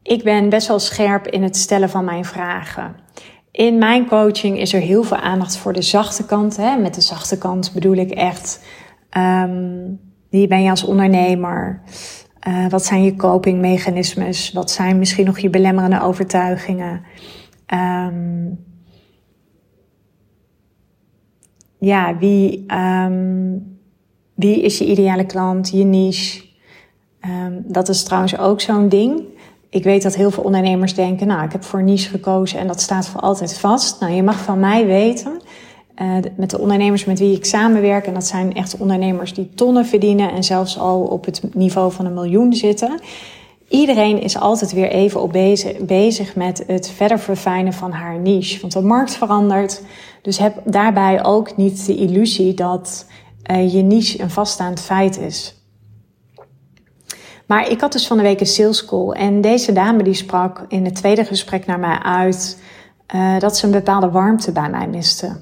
ik 0.03 0.23
ben 0.23 0.49
best 0.49 0.67
wel 0.67 0.79
scherp 0.79 1.27
in 1.27 1.43
het 1.43 1.57
stellen 1.57 1.89
van 1.89 2.05
mijn 2.05 2.25
vragen. 2.25 2.95
In 3.57 3.77
mijn 3.77 4.07
coaching 4.07 4.59
is 4.59 4.73
er 4.73 4.79
heel 4.79 5.03
veel 5.03 5.17
aandacht 5.17 5.57
voor 5.57 5.73
de 5.73 5.81
zachte 5.81 6.25
kant. 6.25 6.57
Hè? 6.57 6.75
Met 6.75 6.93
de 6.93 7.01
zachte 7.01 7.37
kant 7.37 7.73
bedoel 7.73 7.95
ik 7.95 8.11
echt, 8.11 8.65
um, 9.17 9.99
wie 10.29 10.47
ben 10.47 10.63
je 10.63 10.69
als 10.69 10.83
ondernemer? 10.83 11.81
Uh, 12.47 12.69
wat 12.69 12.85
zijn 12.85 13.03
je 13.03 13.15
copingmechanismes? 13.15 14.51
Wat 14.51 14.71
zijn 14.71 14.97
misschien 14.97 15.25
nog 15.25 15.39
je 15.39 15.49
belemmerende 15.49 16.01
overtuigingen? 16.01 17.01
Um, 17.73 18.65
ja, 21.79 22.17
wie, 22.17 22.65
um, 22.73 23.79
wie 24.33 24.61
is 24.61 24.77
je 24.77 24.85
ideale 24.85 25.25
klant, 25.25 25.69
je 25.69 25.83
niche? 25.83 26.45
Dat 27.65 27.89
is 27.89 28.03
trouwens 28.03 28.37
ook 28.37 28.61
zo'n 28.61 28.89
ding. 28.89 29.23
Ik 29.69 29.83
weet 29.83 30.01
dat 30.01 30.15
heel 30.15 30.31
veel 30.31 30.43
ondernemers 30.43 30.93
denken, 30.93 31.27
nou, 31.27 31.43
ik 31.43 31.51
heb 31.51 31.63
voor 31.63 31.83
niche 31.83 32.09
gekozen 32.09 32.59
en 32.59 32.67
dat 32.67 32.81
staat 32.81 33.07
voor 33.07 33.21
altijd 33.21 33.57
vast. 33.57 33.99
Nou, 33.99 34.13
je 34.13 34.23
mag 34.23 34.37
van 34.37 34.59
mij 34.59 34.85
weten, 34.85 35.41
uh, 36.01 36.17
met 36.35 36.49
de 36.49 36.59
ondernemers 36.59 37.05
met 37.05 37.19
wie 37.19 37.35
ik 37.35 37.45
samenwerk, 37.45 38.05
en 38.07 38.13
dat 38.13 38.27
zijn 38.27 38.53
echt 38.53 38.77
ondernemers 38.77 39.33
die 39.33 39.49
tonnen 39.55 39.85
verdienen 39.85 40.31
en 40.31 40.43
zelfs 40.43 40.79
al 40.79 41.01
op 41.01 41.25
het 41.25 41.41
niveau 41.53 41.91
van 41.91 42.05
een 42.05 42.13
miljoen 42.13 42.53
zitten. 42.53 42.99
iedereen 43.69 44.21
is 44.21 44.39
altijd 44.39 44.71
weer 44.73 44.89
even 44.89 45.21
op 45.21 45.31
bezig, 45.31 45.77
bezig 45.77 46.35
met 46.35 46.63
het 46.67 46.89
verder 46.89 47.19
verfijnen 47.19 47.73
van 47.73 47.91
haar 47.91 48.19
niche. 48.19 48.61
Want 48.61 48.73
de 48.73 48.81
markt 48.81 49.15
verandert. 49.15 49.81
Dus 50.21 50.37
heb 50.37 50.61
daarbij 50.65 51.23
ook 51.23 51.57
niet 51.57 51.85
de 51.85 51.95
illusie 51.95 52.53
dat 52.53 53.05
uh, 53.51 53.73
je 53.73 53.81
niche 53.81 54.21
een 54.21 54.29
vaststaand 54.29 54.81
feit 54.81 55.19
is. 55.19 55.56
Maar 57.47 57.69
ik 57.69 57.81
had 57.81 57.91
dus 57.91 58.07
van 58.07 58.17
de 58.17 58.23
week 58.23 58.39
een 58.39 58.45
sales 58.45 58.85
call. 58.85 59.09
En 59.09 59.41
deze 59.41 59.71
dame 59.71 60.03
die 60.03 60.13
sprak 60.13 60.65
in 60.67 60.85
het 60.85 60.95
tweede 60.95 61.25
gesprek 61.25 61.65
naar 61.65 61.79
mij 61.79 61.97
uit 61.97 62.61
uh, 63.15 63.39
dat 63.39 63.57
ze 63.57 63.65
een 63.65 63.71
bepaalde 63.71 64.09
warmte 64.09 64.51
bij 64.51 64.69
mij 64.69 64.87
miste. 64.87 65.39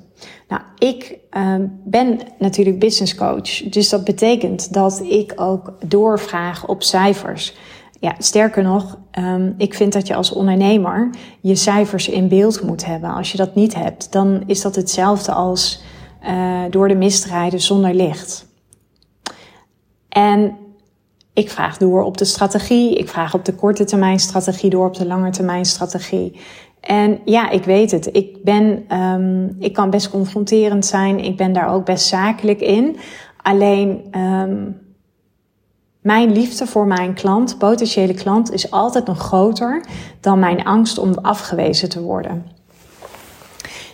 Nou, 0.47 0.61
ik 0.77 1.17
uh, 1.31 1.55
ben 1.83 2.19
natuurlijk 2.39 2.79
business 2.79 3.15
coach. 3.15 3.69
Dus 3.69 3.89
dat 3.89 4.03
betekent 4.03 4.73
dat 4.73 5.01
ik 5.01 5.33
ook 5.35 5.73
doorvraag 5.85 6.67
op 6.67 6.83
cijfers. 6.83 7.55
Ja, 7.99 8.15
sterker 8.17 8.63
nog, 8.63 8.97
um, 9.19 9.55
ik 9.57 9.73
vind 9.73 9.93
dat 9.93 10.07
je 10.07 10.15
als 10.15 10.31
ondernemer 10.31 11.09
je 11.41 11.55
cijfers 11.55 12.09
in 12.09 12.27
beeld 12.27 12.61
moet 12.61 12.85
hebben. 12.85 13.09
Als 13.09 13.31
je 13.31 13.37
dat 13.37 13.55
niet 13.55 13.75
hebt, 13.75 14.11
dan 14.11 14.43
is 14.45 14.61
dat 14.61 14.75
hetzelfde 14.75 15.31
als 15.31 15.83
uh, 16.23 16.61
door 16.69 16.87
de 16.87 16.95
mist 16.95 17.25
rijden 17.25 17.61
zonder 17.61 17.93
licht. 17.93 18.45
En 20.09 20.57
ik 21.35 21.49
vraag 21.49 21.77
door 21.77 22.03
op 22.03 22.17
de 22.17 22.25
strategie. 22.25 22.95
Ik 22.95 23.09
vraag 23.09 23.33
op 23.33 23.45
de 23.45 23.53
korte 23.53 23.83
termijn 23.83 24.19
strategie 24.19 24.69
door 24.69 24.87
op 24.87 24.95
de 24.95 25.05
lange 25.05 25.29
termijn 25.29 25.65
strategie. 25.65 26.39
En 26.79 27.19
ja, 27.25 27.49
ik 27.49 27.63
weet 27.63 27.91
het. 27.91 28.09
Ik 28.11 28.43
ben, 28.43 28.85
um, 28.99 29.55
ik 29.59 29.73
kan 29.73 29.89
best 29.89 30.09
confronterend 30.09 30.85
zijn. 30.85 31.19
Ik 31.19 31.37
ben 31.37 31.53
daar 31.53 31.73
ook 31.73 31.85
best 31.85 32.07
zakelijk 32.07 32.59
in. 32.59 32.97
Alleen, 33.41 34.05
um, 34.17 34.81
mijn 36.01 36.31
liefde 36.31 36.67
voor 36.67 36.87
mijn 36.87 37.13
klant, 37.13 37.57
potentiële 37.57 38.13
klant, 38.13 38.51
is 38.51 38.71
altijd 38.71 39.05
nog 39.05 39.19
groter 39.19 39.85
dan 40.19 40.39
mijn 40.39 40.63
angst 40.63 40.97
om 40.97 41.13
afgewezen 41.21 41.89
te 41.89 42.01
worden. 42.01 42.45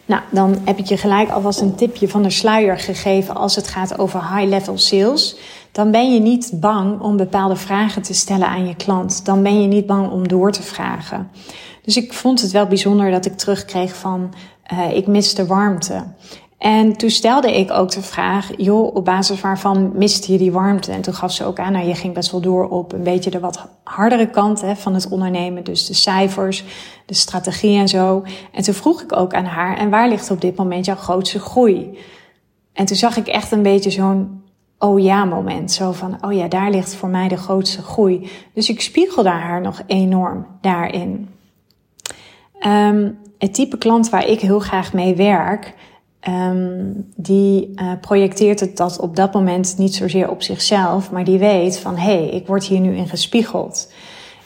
Nou, 0.06 0.22
dan 0.32 0.58
heb 0.66 0.78
ik 0.78 0.86
je 0.86 0.98
gelijk 0.98 1.30
alvast 1.30 1.62
een 1.62 1.76
tipje 1.76 2.10
van 2.10 2.24
de 2.24 2.30
sluier 2.30 2.80
gegeven 2.80 3.36
als 3.36 3.56
het 3.56 3.68
gaat 3.68 4.00
over 4.00 4.36
high-level 4.36 4.78
sales. 4.78 5.38
Dan 5.72 5.92
ben 5.92 6.14
je 6.14 6.20
niet 6.20 6.52
bang 6.56 7.00
om 7.00 7.18
bepaalde 7.18 7.56
vragen 7.56 8.02
te 8.02 8.14
stellen 8.14 8.48
aan 8.48 8.68
je 8.68 8.76
klant. 8.76 9.26
Dan 9.26 9.44
ben 9.44 9.62
je 9.62 9.68
niet 9.68 9.86
bang 9.86 10.12
om 10.12 10.28
door 10.28 10.52
te 10.52 10.64
vragen. 10.64 11.32
Dus 11.82 11.98
ik 11.98 12.14
vond 12.14 12.42
het 12.42 12.52
wel 12.52 12.68
bijzonder 12.68 13.12
dat 13.12 13.26
ik 13.26 13.38
terugkreeg 13.38 13.96
van 13.96 14.34
uh, 14.74 14.96
ik 14.96 15.08
mis 15.08 15.36
de 15.36 15.46
warmte. 15.46 16.04
En 16.62 16.98
toen 16.98 17.10
stelde 17.10 17.58
ik 17.58 17.72
ook 17.72 17.92
de 17.92 18.02
vraag, 18.02 18.50
joh, 18.58 18.96
op 18.96 19.06
basis 19.06 19.42
waarvan 19.42 19.92
miste 19.96 20.32
je 20.32 20.38
die 20.38 20.52
warmte? 20.52 20.92
En 20.92 21.02
toen 21.02 21.14
gaf 21.14 21.32
ze 21.32 21.46
ook 21.46 21.60
aan, 21.60 21.72
nou, 21.72 21.88
je 21.88 21.96
ging 21.96 22.14
best 22.14 22.32
wel 22.32 22.42
door 22.42 22.70
op 22.70 22.94
een 22.94 23.04
beetje 23.04 23.30
de 23.30 23.40
wat 23.40 23.68
hardere 23.84 24.30
kant 24.30 24.62
hè, 24.62 24.76
van 24.76 24.94
het 24.94 25.10
ondernemen. 25.10 25.64
Dus 25.64 25.86
de 25.86 25.94
cijfers, 25.94 26.64
de 27.06 27.14
strategie 27.14 27.80
en 27.80 27.88
zo. 27.88 28.24
En 28.52 28.64
toen 28.64 28.74
vroeg 28.74 29.02
ik 29.02 29.16
ook 29.16 29.34
aan 29.34 29.46
haar, 29.46 29.78
en 29.78 29.90
waar 29.90 30.10
ligt 30.10 30.32
op 30.32 30.42
dit 30.42 30.56
moment 30.56 30.86
jouw 30.86 30.96
grootste 30.96 31.40
groei? 31.40 31.98
En 32.74 32.86
toen 32.86 32.98
zag 32.98 33.18
ik 33.18 33.28
echt 33.28 33.52
een 33.52 33.64
beetje 33.64 33.92
zo'n 33.92 34.41
oh 34.82 35.00
ja 35.00 35.26
moment. 35.26 35.72
Zo 35.72 35.92
van, 35.92 36.18
oh 36.22 36.34
ja, 36.34 36.48
daar 36.48 36.70
ligt 36.70 36.96
voor 36.96 37.10
mij 37.10 37.28
de 37.28 37.38
grootste 37.38 37.82
groei. 37.82 38.30
Dus 38.54 38.70
ik 38.70 38.82
spiegelde 38.82 39.30
haar 39.30 39.62
nog 39.62 39.82
enorm 39.88 40.46
daarin. 40.62 41.30
Um, 42.68 43.18
het 43.38 43.54
type 43.54 43.78
klant 43.78 44.10
waar 44.10 44.28
ik 44.28 44.40
heel 44.40 44.60
graag 44.60 44.94
mee 44.94 45.16
werk, 45.16 45.74
um, 46.30 47.08
die 47.16 47.72
uh, 47.76 47.92
projecteert 48.02 48.60
het 48.60 48.78
dat 48.78 49.00
op 49.00 49.16
dat 49.16 49.34
moment 49.34 49.78
niet 49.78 49.96
zozeer 49.96 50.30
op 50.30 50.42
zichzelf, 50.42 51.12
maar 51.12 51.24
die 51.24 51.40
weet 51.40 51.80
van 51.80 51.98
hé, 51.98 52.18
hey, 52.18 52.30
ik 52.30 52.48
word 52.48 52.64
hier 52.64 52.80
nu 52.80 52.96
in 52.96 53.08
gespiegeld. 53.08 53.92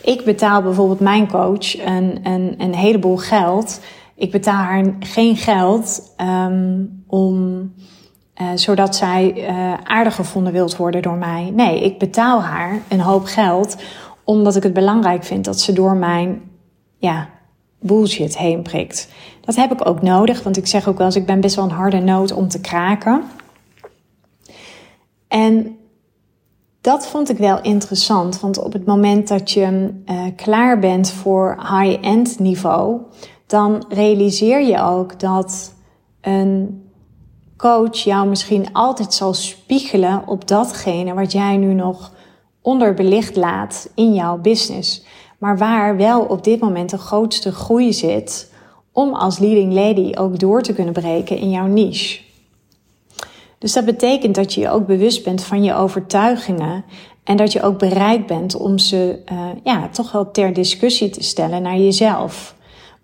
Ik 0.01 0.23
betaal 0.25 0.61
bijvoorbeeld 0.61 0.99
mijn 0.99 1.27
coach 1.27 1.85
een, 1.85 2.19
een, 2.57 2.75
heleboel 2.75 3.17
geld. 3.17 3.81
Ik 4.15 4.31
betaal 4.31 4.63
haar 4.63 4.95
geen 4.99 5.35
geld 5.35 6.13
um, 6.21 7.03
om, 7.07 7.73
uh, 8.41 8.47
zodat 8.55 8.95
zij 8.95 9.33
uh, 9.49 9.73
aardig 9.83 10.15
gevonden 10.15 10.53
wilt 10.53 10.75
worden 10.75 11.01
door 11.01 11.17
mij. 11.17 11.51
Nee, 11.53 11.83
ik 11.83 11.99
betaal 11.99 12.41
haar 12.41 12.81
een 12.87 12.99
hoop 12.99 13.25
geld 13.25 13.75
omdat 14.23 14.55
ik 14.55 14.63
het 14.63 14.73
belangrijk 14.73 15.23
vind 15.23 15.45
dat 15.45 15.59
ze 15.59 15.73
door 15.73 15.95
mijn 15.95 16.41
ja, 16.97 17.29
bullshit 17.79 18.37
heen 18.37 18.61
prikt. 18.61 19.09
Dat 19.41 19.55
heb 19.55 19.71
ik 19.71 19.87
ook 19.87 20.01
nodig, 20.01 20.43
want 20.43 20.57
ik 20.57 20.67
zeg 20.67 20.87
ook 20.87 20.97
wel 20.97 21.05
eens, 21.05 21.15
ik 21.15 21.25
ben 21.25 21.41
best 21.41 21.55
wel 21.55 21.65
een 21.65 21.71
harde 21.71 21.99
noot 21.99 22.31
om 22.31 22.47
te 22.47 22.61
kraken. 22.61 23.23
En 25.27 25.77
dat 26.81 27.07
vond 27.07 27.29
ik 27.29 27.37
wel 27.37 27.61
interessant, 27.61 28.39
want 28.39 28.57
op 28.57 28.73
het 28.73 28.85
moment 28.85 29.27
dat 29.27 29.51
je 29.51 29.93
uh, 30.05 30.21
klaar 30.35 30.79
bent 30.79 31.11
voor 31.11 31.57
high-end 31.59 32.39
niveau, 32.39 33.01
dan 33.45 33.85
realiseer 33.89 34.61
je 34.61 34.81
ook 34.81 35.19
dat 35.19 35.73
een 36.21 36.84
coach 37.65 37.97
jou 37.97 38.27
misschien 38.27 38.73
altijd 38.73 39.13
zal 39.13 39.33
spiegelen 39.33 40.23
op 40.27 40.47
datgene 40.47 41.13
wat 41.13 41.31
jij 41.31 41.57
nu 41.57 41.73
nog 41.73 42.11
onderbelicht 42.61 43.35
laat 43.35 43.89
in 43.95 44.13
jouw 44.13 44.37
business 44.37 45.03
maar 45.37 45.57
waar 45.57 45.97
wel 45.97 46.21
op 46.21 46.43
dit 46.43 46.59
moment 46.59 46.89
de 46.89 46.97
grootste 46.97 47.51
groei 47.51 47.93
zit 47.93 48.51
om 48.91 49.13
als 49.13 49.39
leading 49.39 49.73
lady 49.73 50.11
ook 50.17 50.39
door 50.39 50.61
te 50.61 50.73
kunnen 50.73 50.93
breken 50.93 51.37
in 51.37 51.49
jouw 51.49 51.65
niche. 51.65 52.19
Dus 53.57 53.73
dat 53.73 53.85
betekent 53.85 54.35
dat 54.35 54.53
je 54.53 54.61
je 54.61 54.69
ook 54.69 54.85
bewust 54.85 55.23
bent 55.23 55.43
van 55.43 55.63
je 55.63 55.73
overtuigingen 55.73 56.85
en 57.23 57.37
dat 57.37 57.51
je 57.51 57.61
ook 57.61 57.79
bereid 57.79 58.25
bent 58.25 58.55
om 58.55 58.77
ze 58.77 59.19
uh, 59.31 59.39
ja, 59.63 59.89
toch 59.89 60.11
wel 60.11 60.31
ter 60.31 60.53
discussie 60.53 61.09
te 61.09 61.23
stellen 61.23 61.61
naar 61.61 61.77
jezelf. 61.77 62.54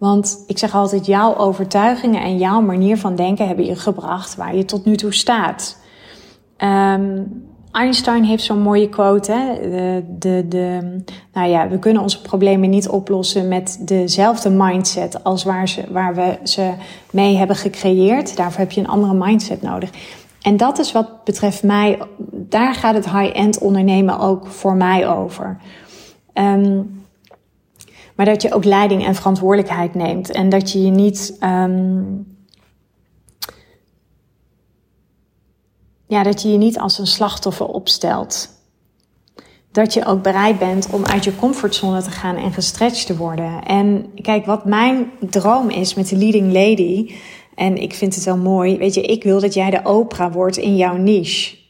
Want 0.01 0.43
ik 0.47 0.57
zeg 0.57 0.75
altijd, 0.75 1.05
jouw 1.05 1.35
overtuigingen 1.35 2.21
en 2.21 2.37
jouw 2.37 2.61
manier 2.61 2.97
van 2.97 3.15
denken 3.15 3.47
hebben 3.47 3.65
je 3.65 3.75
gebracht 3.75 4.35
waar 4.35 4.55
je 4.55 4.65
tot 4.65 4.85
nu 4.85 4.95
toe 4.95 5.13
staat. 5.13 5.77
Um, 6.57 7.45
Einstein 7.71 8.23
heeft 8.23 8.43
zo'n 8.43 8.61
mooie 8.61 8.89
quote. 8.89 9.31
Hè? 9.31 9.69
De, 9.69 10.03
de, 10.19 10.45
de, 10.47 10.97
nou 11.33 11.49
ja, 11.49 11.67
we 11.67 11.79
kunnen 11.79 12.01
onze 12.01 12.21
problemen 12.21 12.69
niet 12.69 12.89
oplossen 12.89 13.47
met 13.47 13.77
dezelfde 13.81 14.49
mindset 14.49 15.23
als 15.23 15.43
waar, 15.43 15.67
ze, 15.67 15.83
waar 15.91 16.15
we 16.15 16.37
ze 16.43 16.71
mee 17.11 17.35
hebben 17.35 17.55
gecreëerd. 17.55 18.37
Daarvoor 18.37 18.59
heb 18.59 18.71
je 18.71 18.81
een 18.81 18.87
andere 18.87 19.13
mindset 19.13 19.61
nodig. 19.61 19.89
En 20.41 20.57
dat 20.57 20.79
is 20.79 20.91
wat 20.91 21.23
betreft 21.23 21.63
mij, 21.63 21.99
daar 22.31 22.73
gaat 22.73 22.95
het 22.95 23.11
high-end 23.11 23.59
ondernemen 23.59 24.19
ook 24.19 24.47
voor 24.47 24.75
mij 24.75 25.07
over. 25.07 25.57
Um, 26.33 27.00
maar 28.15 28.25
dat 28.25 28.41
je 28.41 28.53
ook 28.53 28.63
leiding 28.63 29.05
en 29.05 29.15
verantwoordelijkheid 29.15 29.95
neemt. 29.95 30.31
En 30.31 30.49
dat 30.49 30.71
je 30.71 30.81
je 30.81 30.91
niet 30.91 31.37
um, 31.43 32.25
ja, 36.11 36.23
dat 36.23 36.41
je 36.41 36.51
je 36.51 36.57
niet 36.57 36.79
als 36.79 36.99
een 36.99 37.07
slachtoffer 37.07 37.65
opstelt. 37.65 38.49
Dat 39.71 39.93
je 39.93 40.05
ook 40.05 40.21
bereid 40.21 40.59
bent 40.59 40.89
om 40.89 41.05
uit 41.05 41.23
je 41.23 41.35
comfortzone 41.35 42.01
te 42.01 42.11
gaan 42.11 42.35
en 42.35 42.53
gestretched 42.53 43.05
te 43.05 43.17
worden. 43.17 43.63
En 43.63 44.11
kijk, 44.21 44.45
wat 44.45 44.65
mijn 44.65 45.11
droom 45.19 45.69
is 45.69 45.93
met 45.93 46.09
de 46.09 46.15
leading 46.15 46.53
lady. 46.53 47.15
En 47.55 47.77
ik 47.77 47.93
vind 47.93 48.15
het 48.15 48.23
wel 48.23 48.37
mooi. 48.37 48.77
Weet 48.77 48.93
je, 48.93 49.01
ik 49.01 49.23
wil 49.23 49.39
dat 49.39 49.53
jij 49.53 49.69
de 49.69 49.81
Oprah 49.83 50.33
wordt 50.33 50.57
in 50.57 50.75
jouw 50.75 50.95
niche. 50.95 51.60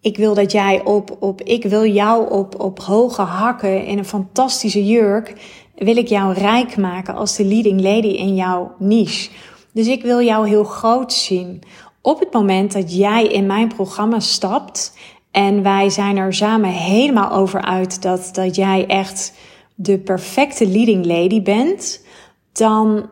Ik 0.00 0.16
wil 0.16 0.34
dat 0.34 0.52
jij 0.52 0.84
op, 0.84 1.16
op 1.20 1.42
ik 1.42 1.64
wil 1.64 1.86
jou 1.86 2.30
op, 2.30 2.60
op 2.60 2.80
hoge 2.80 3.22
hakken 3.22 3.84
in 3.84 3.98
een 3.98 4.04
fantastische 4.04 4.86
jurk. 4.86 5.34
Wil 5.76 5.96
ik 5.96 6.08
jou 6.08 6.32
rijk 6.32 6.76
maken 6.76 7.14
als 7.14 7.36
de 7.36 7.44
leading 7.44 7.80
lady 7.80 8.06
in 8.06 8.34
jouw 8.34 8.74
niche. 8.78 9.30
Dus 9.72 9.86
ik 9.86 10.02
wil 10.02 10.22
jou 10.22 10.48
heel 10.48 10.64
groot 10.64 11.12
zien 11.12 11.62
op 12.00 12.20
het 12.20 12.32
moment 12.32 12.72
dat 12.72 12.96
jij 12.96 13.26
in 13.26 13.46
mijn 13.46 13.68
programma 13.68 14.20
stapt 14.20 14.96
en 15.30 15.62
wij 15.62 15.90
zijn 15.90 16.16
er 16.16 16.34
samen 16.34 16.70
helemaal 16.70 17.30
over 17.30 17.62
uit 17.62 18.02
dat, 18.02 18.30
dat 18.32 18.56
jij 18.56 18.86
echt 18.86 19.32
de 19.74 19.98
perfecte 19.98 20.66
leading 20.66 21.06
lady 21.06 21.42
bent, 21.42 22.04
dan, 22.52 23.10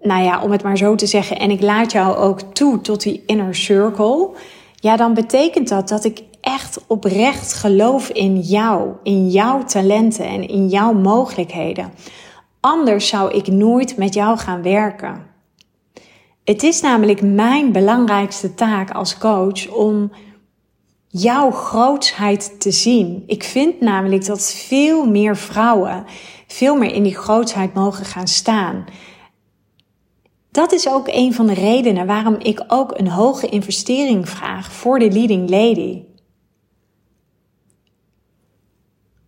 nou 0.00 0.22
ja, 0.22 0.42
om 0.42 0.50
het 0.50 0.62
maar 0.62 0.76
zo 0.76 0.94
te 0.94 1.06
zeggen, 1.06 1.38
en 1.38 1.50
ik 1.50 1.60
laat 1.60 1.92
jou 1.92 2.16
ook 2.16 2.40
toe 2.40 2.80
tot 2.80 3.02
die 3.02 3.22
inner 3.26 3.54
circle, 3.54 4.28
ja, 4.84 4.96
dan 4.96 5.14
betekent 5.14 5.68
dat 5.68 5.88
dat 5.88 6.04
ik 6.04 6.22
echt 6.40 6.84
oprecht 6.86 7.52
geloof 7.52 8.08
in 8.08 8.40
jou, 8.40 8.92
in 9.02 9.28
jouw 9.28 9.64
talenten 9.64 10.26
en 10.26 10.48
in 10.48 10.68
jouw 10.68 10.92
mogelijkheden. 10.92 11.92
Anders 12.60 13.08
zou 13.08 13.32
ik 13.34 13.46
nooit 13.46 13.96
met 13.96 14.14
jou 14.14 14.38
gaan 14.38 14.62
werken. 14.62 15.26
Het 16.44 16.62
is 16.62 16.80
namelijk 16.80 17.22
mijn 17.22 17.72
belangrijkste 17.72 18.54
taak 18.54 18.90
als 18.90 19.18
coach 19.18 19.68
om 19.68 20.12
jouw 21.08 21.50
grootsheid 21.50 22.60
te 22.60 22.70
zien. 22.70 23.22
Ik 23.26 23.44
vind 23.44 23.80
namelijk 23.80 24.26
dat 24.26 24.52
veel 24.52 25.06
meer 25.06 25.36
vrouwen 25.36 26.04
veel 26.54 26.76
meer 26.76 26.92
in 26.92 27.02
die 27.02 27.16
grootsheid 27.16 27.74
mogen 27.74 28.04
gaan 28.04 28.28
staan. 28.28 28.84
Dat 30.54 30.72
is 30.72 30.88
ook 30.88 31.08
een 31.08 31.34
van 31.34 31.46
de 31.46 31.54
redenen 31.54 32.06
waarom 32.06 32.36
ik 32.38 32.64
ook 32.68 32.98
een 32.98 33.08
hoge 33.08 33.48
investering 33.48 34.28
vraag 34.28 34.72
voor 34.72 34.98
de 34.98 35.10
leading 35.10 35.50
lady. 35.50 36.02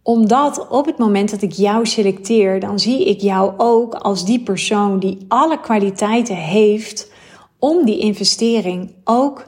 Omdat 0.02 0.68
op 0.68 0.86
het 0.86 0.98
moment 0.98 1.30
dat 1.30 1.42
ik 1.42 1.52
jou 1.52 1.86
selecteer, 1.86 2.60
dan 2.60 2.78
zie 2.78 3.04
ik 3.08 3.20
jou 3.20 3.52
ook 3.56 3.94
als 3.94 4.24
die 4.24 4.40
persoon 4.40 4.98
die 4.98 5.24
alle 5.28 5.60
kwaliteiten 5.60 6.36
heeft 6.36 7.12
om 7.58 7.84
die 7.84 7.98
investering 7.98 8.94
ook 9.04 9.44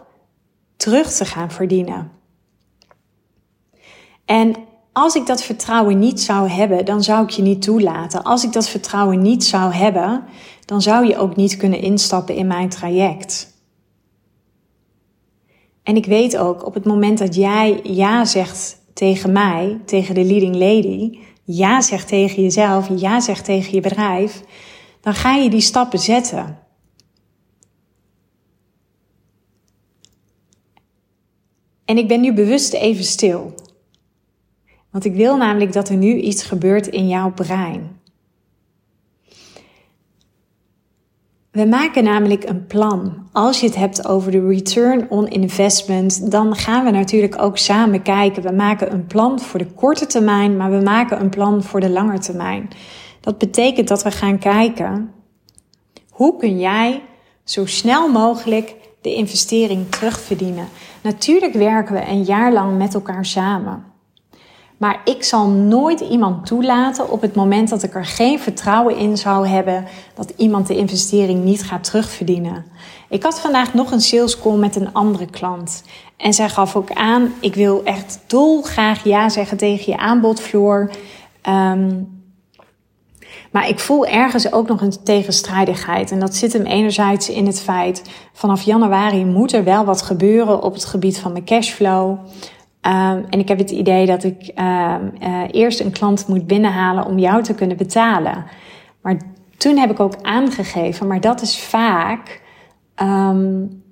terug 0.77 1.13
te 1.13 1.25
gaan 1.25 1.51
verdienen. 1.51 2.11
En 4.25 4.55
als 4.93 5.15
ik 5.15 5.27
dat 5.27 5.43
vertrouwen 5.43 5.99
niet 5.99 6.21
zou 6.21 6.49
hebben, 6.49 6.85
dan 6.85 7.03
zou 7.03 7.25
ik 7.25 7.31
je 7.31 7.43
niet 7.43 7.63
toelaten. 7.63 8.23
Als 8.23 8.45
ik 8.45 8.53
dat 8.53 8.69
vertrouwen 8.69 9.23
niet 9.23 9.45
zou 9.45 9.73
hebben, 9.73 10.25
dan 10.69 10.83
zou 10.83 11.07
je 11.07 11.17
ook 11.17 11.37
niet 11.37 11.57
kunnen 11.57 11.81
instappen 11.81 12.35
in 12.35 12.47
mijn 12.47 12.69
traject. 12.69 13.57
En 15.83 15.97
ik 15.97 16.07
weet 16.07 16.37
ook, 16.37 16.67
op 16.67 16.75
het 16.75 16.85
moment 16.85 17.19
dat 17.19 17.35
jij 17.35 17.81
ja 17.83 18.25
zegt 18.25 18.79
tegen 18.93 19.33
mij, 19.33 19.81
tegen 19.85 20.15
de 20.15 20.25
leading 20.25 20.55
lady, 20.55 21.19
ja 21.45 21.81
zegt 21.81 22.09
tegen 22.09 22.43
jezelf, 22.43 22.89
ja 22.97 23.21
zegt 23.21 23.45
tegen 23.45 23.75
je 23.75 23.81
bedrijf, 23.81 24.43
dan 25.01 25.15
ga 25.15 25.35
je 25.35 25.51
die 25.51 25.61
stappen 25.61 25.99
zetten. 25.99 26.59
En 31.85 31.99
ik 31.99 32.09
ben 32.09 32.21
nu 32.21 32.33
bewust 32.33 32.73
even 32.73 33.05
stil. 33.05 33.55
Want 34.91 35.05
ik 35.05 35.15
wil 35.15 35.37
namelijk 35.37 35.73
dat 35.73 35.89
er 35.89 35.97
nu 35.97 36.21
iets 36.21 36.43
gebeurt 36.43 36.87
in 36.87 37.09
jouw 37.09 37.33
brein. 37.33 37.98
We 41.59 41.67
maken 41.67 42.05
namelijk 42.05 42.49
een 42.49 42.67
plan. 42.67 43.29
Als 43.33 43.61
je 43.61 43.67
het 43.67 43.77
hebt 43.77 44.07
over 44.07 44.31
de 44.31 44.47
return 44.47 45.11
on 45.11 45.29
investment, 45.29 46.31
dan 46.31 46.57
gaan 46.57 46.85
we 46.85 46.91
natuurlijk 46.91 47.43
ook 47.43 47.59
samen 47.59 48.03
kijken. 48.03 48.43
We 48.43 48.53
maken 48.53 48.93
een 48.93 49.07
plan 49.07 49.41
voor 49.41 49.59
de 49.59 49.67
korte 49.67 50.07
termijn, 50.07 50.57
maar 50.57 50.71
we 50.71 50.81
maken 50.81 51.21
een 51.21 51.29
plan 51.29 51.63
voor 51.63 51.81
de 51.81 51.91
lange 51.91 52.19
termijn. 52.19 52.69
Dat 53.21 53.39
betekent 53.39 53.89
dat 53.89 54.03
we 54.03 54.11
gaan 54.11 54.39
kijken 54.39 55.11
hoe 56.11 56.37
kun 56.37 56.59
jij 56.59 57.03
zo 57.45 57.67
snel 57.67 58.09
mogelijk 58.09 58.75
de 59.01 59.15
investering 59.15 59.91
terugverdienen. 59.91 60.69
Natuurlijk 61.03 61.53
werken 61.53 61.95
we 61.95 62.07
een 62.07 62.23
jaar 62.23 62.53
lang 62.53 62.79
met 62.79 62.95
elkaar 62.95 63.25
samen. 63.25 63.85
Maar 64.79 65.01
ik 65.05 65.25
zal 65.25 65.49
nooit 65.49 66.01
iemand 66.01 66.47
toelaten 66.47 67.11
op 67.11 67.21
het 67.21 67.35
moment 67.35 67.69
dat 67.69 67.83
ik 67.83 67.95
er 67.95 68.05
geen 68.05 68.39
vertrouwen 68.39 68.97
in 68.97 69.17
zou 69.17 69.47
hebben 69.47 69.85
dat 70.15 70.33
iemand 70.37 70.67
de 70.67 70.77
investering 70.77 71.45
niet 71.45 71.63
gaat 71.63 71.85
terugverdienen. 71.85 72.65
Ik 73.09 73.23
had 73.23 73.41
vandaag 73.41 73.75
nog 73.75 73.93
een 73.93 74.01
sales 74.01 74.41
call 74.41 74.57
met 74.57 74.77
een 74.77 74.93
andere 74.93 75.27
klant. 75.27 75.83
En 76.17 76.33
zij 76.33 76.49
gaf 76.49 76.77
ook 76.77 76.93
aan: 76.93 77.33
ik 77.41 77.55
wil 77.55 77.85
echt 77.85 78.21
dolgraag 78.27 79.05
ja 79.05 79.29
zeggen 79.29 79.57
tegen 79.57 79.93
je 79.93 79.99
aanbodvloer. 79.99 80.91
Um, 81.49 82.17
maar 83.51 83.69
ik 83.69 83.79
voel 83.79 84.07
ergens 84.07 84.53
ook 84.53 84.69
nog 84.69 84.81
een 84.81 85.03
tegenstrijdigheid. 85.05 86.11
En 86.11 86.21
dat 86.21 86.35
zit 86.35 86.53
hem 86.53 86.65
enerzijds 86.65 87.29
in 87.29 87.47
het 87.47 87.61
feit: 87.61 88.03
vanaf 88.33 88.63
januari 88.63 89.25
moet 89.25 89.53
er 89.53 89.65
wel 89.65 89.85
wat 89.85 90.03
gebeuren 90.03 90.63
op 90.63 90.75
het 90.75 90.85
gebied 90.85 91.19
van 91.19 91.33
mijn 91.33 91.45
cashflow. 91.45 92.19
Um, 92.83 93.25
en 93.31 93.39
ik 93.39 93.49
heb 93.49 93.59
het 93.59 93.71
idee 93.71 94.07
dat 94.07 94.25
ik 94.25 94.53
um, 94.59 95.13
uh, 95.23 95.43
eerst 95.51 95.81
een 95.81 95.91
klant 95.91 96.29
moet 96.29 96.47
binnenhalen 96.47 97.07
om 97.07 97.19
jou 97.19 97.43
te 97.43 97.55
kunnen 97.55 97.77
betalen. 97.77 98.45
Maar 99.01 99.17
toen 99.57 99.77
heb 99.77 99.91
ik 99.91 100.01
ook 100.01 100.15
aangegeven, 100.23 101.07
maar 101.07 101.21
dat 101.21 101.41
is 101.41 101.59
vaak 101.59 102.43
um, 103.03 103.83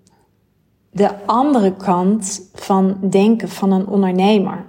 de 0.91 1.27
andere 1.27 1.73
kant 1.77 2.51
van 2.55 2.97
denken 3.11 3.49
van 3.49 3.73
een 3.73 3.87
ondernemer. 3.87 4.65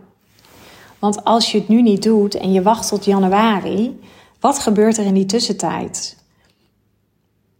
Want 0.99 1.23
als 1.23 1.51
je 1.51 1.57
het 1.57 1.67
nu 1.67 1.81
niet 1.81 2.03
doet 2.03 2.35
en 2.35 2.51
je 2.51 2.61
wacht 2.61 2.87
tot 2.87 3.05
januari, 3.05 3.99
wat 4.39 4.59
gebeurt 4.59 4.97
er 4.97 5.05
in 5.05 5.13
die 5.13 5.25
tussentijd? 5.25 6.17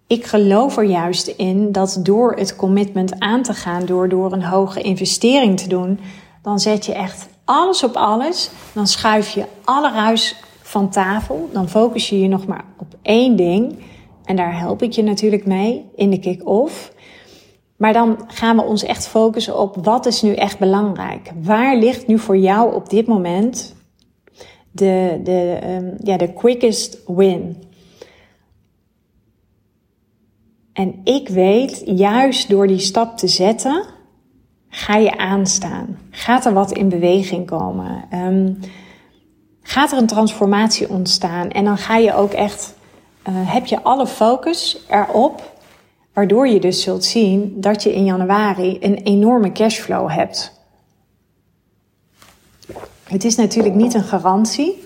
Ik 0.07 0.25
geloof 0.25 0.77
er 0.77 0.83
juist 0.83 1.27
in 1.27 1.71
dat 1.71 1.99
door 2.03 2.33
het 2.33 2.55
commitment 2.55 3.19
aan 3.19 3.41
te 3.41 3.53
gaan, 3.53 3.85
door, 3.85 4.09
door 4.09 4.33
een 4.33 4.43
hoge 4.43 4.81
investering 4.81 5.59
te 5.59 5.69
doen, 5.69 5.99
dan 6.47 6.59
zet 6.59 6.85
je 6.85 6.93
echt 6.93 7.27
alles 7.45 7.83
op 7.83 7.95
alles. 7.95 8.49
Dan 8.73 8.87
schuif 8.87 9.29
je 9.29 9.45
alle 9.63 9.91
ruis 9.91 10.35
van 10.61 10.89
tafel. 10.89 11.49
Dan 11.53 11.69
focus 11.69 12.09
je 12.09 12.19
je 12.19 12.27
nog 12.27 12.47
maar 12.47 12.65
op 12.77 12.95
één 13.01 13.35
ding. 13.35 13.79
En 14.23 14.35
daar 14.35 14.59
help 14.59 14.81
ik 14.81 14.91
je 14.91 15.03
natuurlijk 15.03 15.45
mee 15.45 15.85
in 15.95 16.09
de 16.09 16.19
kick-off. 16.19 16.93
Maar 17.77 17.93
dan 17.93 18.17
gaan 18.27 18.55
we 18.55 18.63
ons 18.63 18.83
echt 18.83 19.07
focussen 19.07 19.59
op 19.59 19.75
wat 19.75 20.05
is 20.05 20.21
nu 20.21 20.33
echt 20.33 20.59
belangrijk. 20.59 21.31
Waar 21.41 21.77
ligt 21.77 22.07
nu 22.07 22.19
voor 22.19 22.37
jou 22.37 22.73
op 22.73 22.89
dit 22.89 23.07
moment 23.07 23.75
de, 24.71 25.19
de, 25.23 25.59
um, 25.69 25.95
ja, 26.03 26.17
de 26.17 26.33
quickest 26.33 27.01
win? 27.07 27.63
En 30.73 31.01
ik 31.03 31.29
weet, 31.29 31.81
juist 31.85 32.49
door 32.49 32.67
die 32.67 32.79
stap 32.79 33.17
te 33.17 33.27
zetten, 33.27 33.95
ga 34.77 34.95
je 34.95 35.17
aanstaan? 35.17 35.97
Gaat 36.09 36.45
er 36.45 36.53
wat 36.53 36.71
in 36.71 36.89
beweging 36.89 37.45
komen? 37.45 38.05
Um, 38.13 38.59
gaat 39.61 39.91
er 39.91 39.97
een 39.97 40.07
transformatie 40.07 40.89
ontstaan? 40.89 41.49
En 41.49 41.63
dan 41.63 41.77
ga 41.77 41.97
je 41.97 42.13
ook 42.13 42.31
echt, 42.31 42.75
uh, 43.29 43.33
heb 43.35 43.65
je 43.65 43.83
alle 43.83 44.07
focus 44.07 44.85
erop, 44.89 45.57
waardoor 46.13 46.47
je 46.47 46.59
dus 46.59 46.81
zult 46.81 47.05
zien 47.05 47.61
dat 47.61 47.83
je 47.83 47.93
in 47.93 48.05
januari 48.05 48.77
een 48.79 48.95
enorme 48.95 49.51
cashflow 49.51 50.09
hebt. 50.09 50.61
Het 53.03 53.23
is 53.23 53.35
natuurlijk 53.35 53.75
niet 53.75 53.93
een 53.93 54.03
garantie. 54.03 54.83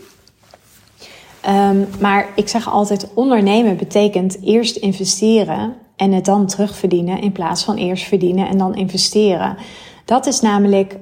Um, 1.49 1.87
maar 1.99 2.29
ik 2.35 2.47
zeg 2.47 2.69
altijd: 2.69 3.13
ondernemen 3.13 3.77
betekent 3.77 4.41
eerst 4.41 4.75
investeren 4.75 5.75
en 6.01 6.11
het 6.11 6.25
dan 6.25 6.45
terugverdienen 6.45 7.21
in 7.21 7.31
plaats 7.31 7.63
van 7.63 7.75
eerst 7.75 8.07
verdienen 8.07 8.47
en 8.47 8.57
dan 8.57 8.75
investeren. 8.75 9.57
Dat 10.05 10.25
is 10.25 10.41
namelijk 10.41 10.97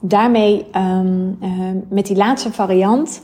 daarmee 0.00 0.66
um, 0.76 1.38
uh, 1.42 1.48
met 1.88 2.06
die 2.06 2.16
laatste 2.16 2.52
variant. 2.52 3.20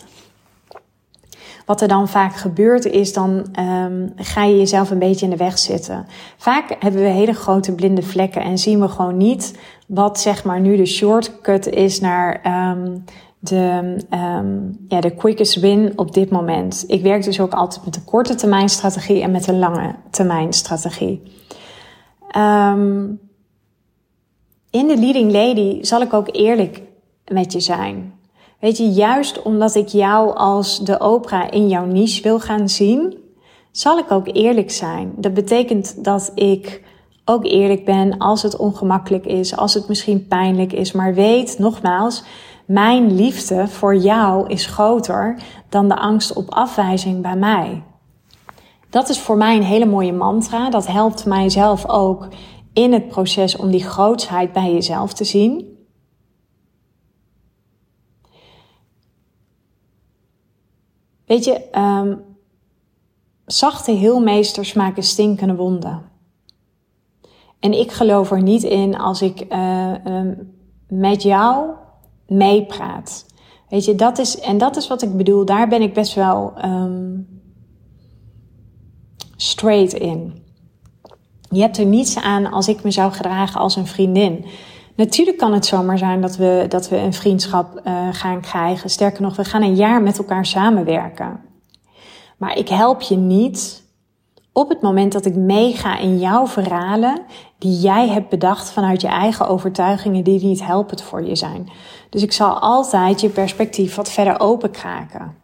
Wat 1.67 1.81
er 1.81 1.89
dan 1.89 2.09
vaak 2.09 2.35
gebeurt 2.35 2.85
is, 2.85 3.13
dan 3.13 3.47
um, 3.59 4.13
ga 4.17 4.45
je 4.45 4.57
jezelf 4.57 4.91
een 4.91 4.99
beetje 4.99 5.25
in 5.25 5.31
de 5.31 5.37
weg 5.37 5.59
zitten. 5.59 6.07
Vaak 6.37 6.77
hebben 6.79 7.03
we 7.03 7.09
hele 7.09 7.35
grote 7.35 7.75
blinde 7.75 8.03
vlekken 8.03 8.43
en 8.43 8.59
zien 8.59 8.81
we 8.81 8.89
gewoon 8.89 9.17
niet 9.17 9.59
wat 9.87 10.21
zeg 10.21 10.45
maar 10.45 10.61
nu 10.61 10.77
de 10.77 10.87
shortcut 10.87 11.67
is 11.67 12.01
naar 12.01 12.41
de, 13.41 13.97
um, 14.11 14.77
ja, 14.89 15.01
de 15.01 15.15
quickest 15.15 15.61
win 15.61 15.93
op 15.97 16.15
dit 16.15 16.31
moment. 16.31 16.85
Ik 16.87 17.03
werk 17.03 17.25
dus 17.25 17.41
ook 17.41 17.53
altijd 17.53 17.85
met 17.85 17.97
een 17.97 18.05
korte 18.05 18.35
termijn 18.35 18.69
strategie 18.69 19.23
en 19.23 19.31
met 19.31 19.47
een 19.47 19.59
lange 19.59 19.95
termijn 20.11 20.53
strategie. 20.53 21.23
Um, 22.37 23.21
in 24.71 24.87
de 24.87 24.97
Leading 24.97 25.33
Lady 25.33 25.83
zal 25.83 26.01
ik 26.01 26.13
ook 26.13 26.29
eerlijk 26.33 26.83
met 27.33 27.53
je 27.53 27.61
zijn. 27.61 28.15
Weet 28.61 28.77
je, 28.77 28.89
juist 28.89 29.43
omdat 29.43 29.75
ik 29.75 29.89
jou 29.89 30.35
als 30.35 30.85
de 30.85 31.01
opera 31.01 31.51
in 31.51 31.69
jouw 31.69 31.85
niche 31.85 32.23
wil 32.23 32.41
gaan 32.41 32.69
zien, 32.69 33.19
zal 33.71 33.99
ik 33.99 34.11
ook 34.11 34.29
eerlijk 34.33 34.71
zijn. 34.71 35.13
Dat 35.17 35.35
betekent 35.35 36.05
dat 36.05 36.33
ik 36.35 36.83
ook 37.25 37.45
eerlijk 37.45 37.85
ben 37.85 38.19
als 38.19 38.43
het 38.43 38.57
ongemakkelijk 38.57 39.27
is, 39.27 39.57
als 39.57 39.75
het 39.75 39.89
misschien 39.89 40.27
pijnlijk 40.27 40.73
is. 40.73 40.93
Maar 40.93 41.15
weet 41.15 41.59
nogmaals, 41.59 42.25
mijn 42.71 43.15
liefde 43.15 43.69
voor 43.69 43.97
jou 43.97 44.49
is 44.49 44.67
groter 44.67 45.43
dan 45.69 45.89
de 45.89 45.97
angst 45.97 46.33
op 46.33 46.51
afwijzing 46.51 47.23
bij 47.23 47.37
mij. 47.37 47.83
Dat 48.91 49.09
is 49.09 49.19
voor 49.19 49.37
mij 49.37 49.57
een 49.57 49.63
hele 49.63 49.87
mooie 49.87 50.13
mantra. 50.13 50.71
Dat 50.71 50.87
helpt 50.87 51.27
mijzelf 51.27 51.89
ook 51.89 52.29
in 52.73 52.93
het 52.93 53.09
proces 53.09 53.57
om 53.57 53.71
die 53.71 53.85
grootsheid 53.85 54.53
bij 54.53 54.73
jezelf 54.73 55.13
te 55.13 55.25
zien. 55.25 55.79
Weet 61.27 61.45
je, 61.45 61.79
um, 61.79 62.25
zachte 63.47 63.93
heelmeesters 63.93 64.73
maken 64.73 65.03
stinkende 65.03 65.55
wonden. 65.55 66.03
En 67.61 67.73
ik 67.73 67.93
geloof 67.93 68.31
er 68.31 68.43
niet 68.43 68.63
in 68.63 68.99
als 68.99 69.23
ik 69.23 69.47
uh, 69.53 69.95
um, 70.05 70.55
met 70.89 71.23
jou 71.23 71.79
meepraat. 72.31 73.27
Weet 73.69 73.85
je, 73.85 73.95
dat 73.95 74.19
is, 74.19 74.41
en 74.41 74.59
dat 74.59 74.77
is 74.77 74.89
wat 74.89 75.03
ik 75.03 75.17
bedoel, 75.17 75.45
daar 75.45 75.69
ben 75.69 75.83
ik 75.83 75.95
best 75.95 76.15
wel 76.15 76.53
um, 76.65 77.29
straight 79.37 79.93
in. 79.93 80.43
Je 81.51 81.61
hebt 81.61 81.79
er 81.79 81.87
niets 81.87 82.17
aan 82.17 82.53
als 82.53 82.69
ik 82.69 82.83
me 82.83 82.91
zou 82.91 83.13
gedragen 83.13 83.61
als 83.61 83.77
een 83.77 83.87
vriendin. 83.87 84.45
Natuurlijk 84.97 85.39
kan 85.39 85.53
het 85.53 85.67
zomaar 85.67 85.99
zijn 85.99 86.21
dat 86.21 86.37
we, 86.37 86.65
dat 86.69 86.89
we 86.89 86.97
een 86.97 87.13
vriendschap 87.13 87.81
uh, 87.85 88.09
gaan 88.13 88.41
krijgen. 88.41 88.91
Sterker 88.91 89.23
nog, 89.23 89.37
we 89.37 89.45
gaan 89.45 89.63
een 89.63 89.77
jaar 89.77 90.03
met 90.03 90.19
elkaar 90.19 90.47
samenwerken. 90.47 91.41
Maar 92.37 92.59
ik 92.59 92.69
help 92.69 93.01
je 93.01 93.17
niet 93.17 93.83
op 94.53 94.69
het 94.69 94.81
moment 94.81 95.13
dat 95.13 95.25
ik 95.25 95.35
meega 95.35 95.99
in 95.99 96.19
jouw 96.19 96.47
verhalen 96.47 97.23
die 97.59 97.81
jij 97.81 98.09
hebt 98.09 98.29
bedacht 98.29 98.71
vanuit 98.71 99.01
je 99.01 99.09
eigen 99.09 99.49
overtuigingen 99.49 100.25
die 100.25 100.45
niet 100.45 100.65
helpend 100.65 101.03
voor 101.03 101.25
je 101.25 101.37
zijn. 101.37 101.71
Dus 102.11 102.23
ik 102.23 102.33
zal 102.33 102.59
altijd 102.59 103.21
je 103.21 103.29
perspectief 103.29 103.95
wat 103.95 104.11
verder 104.11 104.41
openkraken. 104.41 105.37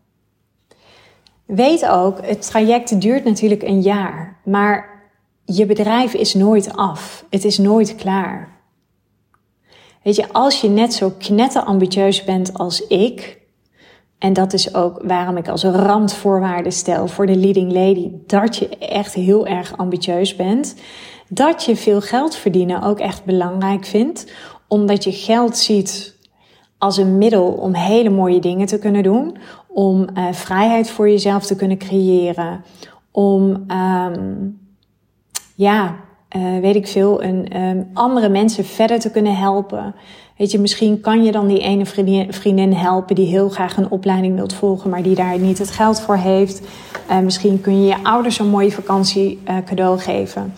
Weet 1.46 1.88
ook, 1.88 2.26
het 2.26 2.46
traject 2.46 3.00
duurt 3.00 3.24
natuurlijk 3.24 3.62
een 3.62 3.81
jaar, 3.81 4.40
maar 4.44 4.96
je 5.44 5.66
bedrijf 5.66 6.14
is 6.14 6.35
nooit 6.35 6.76
af. 6.76 7.24
Het 7.31 7.44
is 7.44 7.59
nooit 7.59 7.94
klaar. 7.94 8.48
Weet 10.02 10.16
je, 10.16 10.33
als 10.33 10.61
je 10.61 10.68
net 10.68 10.94
zo 10.94 11.12
knetterambitieus 11.18 12.24
bent 12.24 12.55
als 12.55 12.87
ik, 12.87 13.40
en 14.18 14.33
dat 14.33 14.52
is 14.52 14.74
ook 14.74 15.00
waarom 15.02 15.37
ik 15.37 15.48
als 15.48 15.64
randvoorwaarde 15.64 16.70
stel 16.70 17.09
voor 17.09 17.26
de 17.26 17.37
leading 17.37 17.72
lady 17.72 18.11
dat 18.26 18.57
je 18.57 18.68
echt 18.68 19.14
heel 19.14 19.46
erg 19.46 19.76
ambitieus 19.76 20.37
bent, 20.37 20.74
dat 21.29 21.64
je 21.64 21.76
veel 21.76 22.00
geld 22.00 22.37
verdienen 22.37 22.83
ook 22.83 22.98
echt 22.98 23.24
belangrijk 23.24 23.85
vindt, 23.85 24.33
omdat 24.68 25.05
je 25.05 25.12
geld 25.12 25.57
ziet 25.57 26.15
als 26.78 26.96
een 26.96 27.18
middel 27.18 27.46
om 27.46 27.74
hele 27.74 28.10
mooie 28.10 28.40
dingen 28.40 28.66
te 28.66 28.78
kunnen 28.78 29.02
doen, 29.02 29.36
om 29.68 30.00
uh, 30.14 30.32
vrijheid 30.32 30.90
voor 30.90 31.08
jezelf 31.08 31.46
te 31.46 31.56
kunnen 31.56 31.78
creëren, 31.78 32.64
om 33.10 33.66
um, 33.70 34.60
ja, 35.54 35.94
uh, 36.36 36.60
weet 36.60 36.76
ik 36.76 36.86
veel, 36.86 37.22
een, 37.22 37.60
um, 37.60 37.90
andere 37.92 38.28
mensen 38.28 38.64
verder 38.64 38.98
te 38.98 39.10
kunnen 39.10 39.36
helpen. 39.36 39.94
Weet 40.36 40.50
je, 40.50 40.58
misschien 40.58 41.00
kan 41.00 41.24
je 41.24 41.32
dan 41.32 41.46
die 41.46 41.58
ene 41.58 41.86
vriendin, 42.30 42.72
helpen 42.72 43.14
die 43.14 43.26
heel 43.26 43.48
graag 43.48 43.76
een 43.76 43.90
opleiding 43.90 44.34
wilt 44.34 44.52
volgen, 44.52 44.90
maar 44.90 45.02
die 45.02 45.14
daar 45.14 45.38
niet 45.38 45.58
het 45.58 45.70
geld 45.70 46.00
voor 46.00 46.16
heeft. 46.16 46.62
Uh, 47.10 47.18
misschien 47.18 47.60
kun 47.60 47.80
je 47.80 47.86
je 47.86 48.02
ouders 48.02 48.38
een 48.38 48.48
mooie 48.48 48.72
vakantie 48.72 49.38
cadeau 49.64 49.98
geven. 49.98 50.54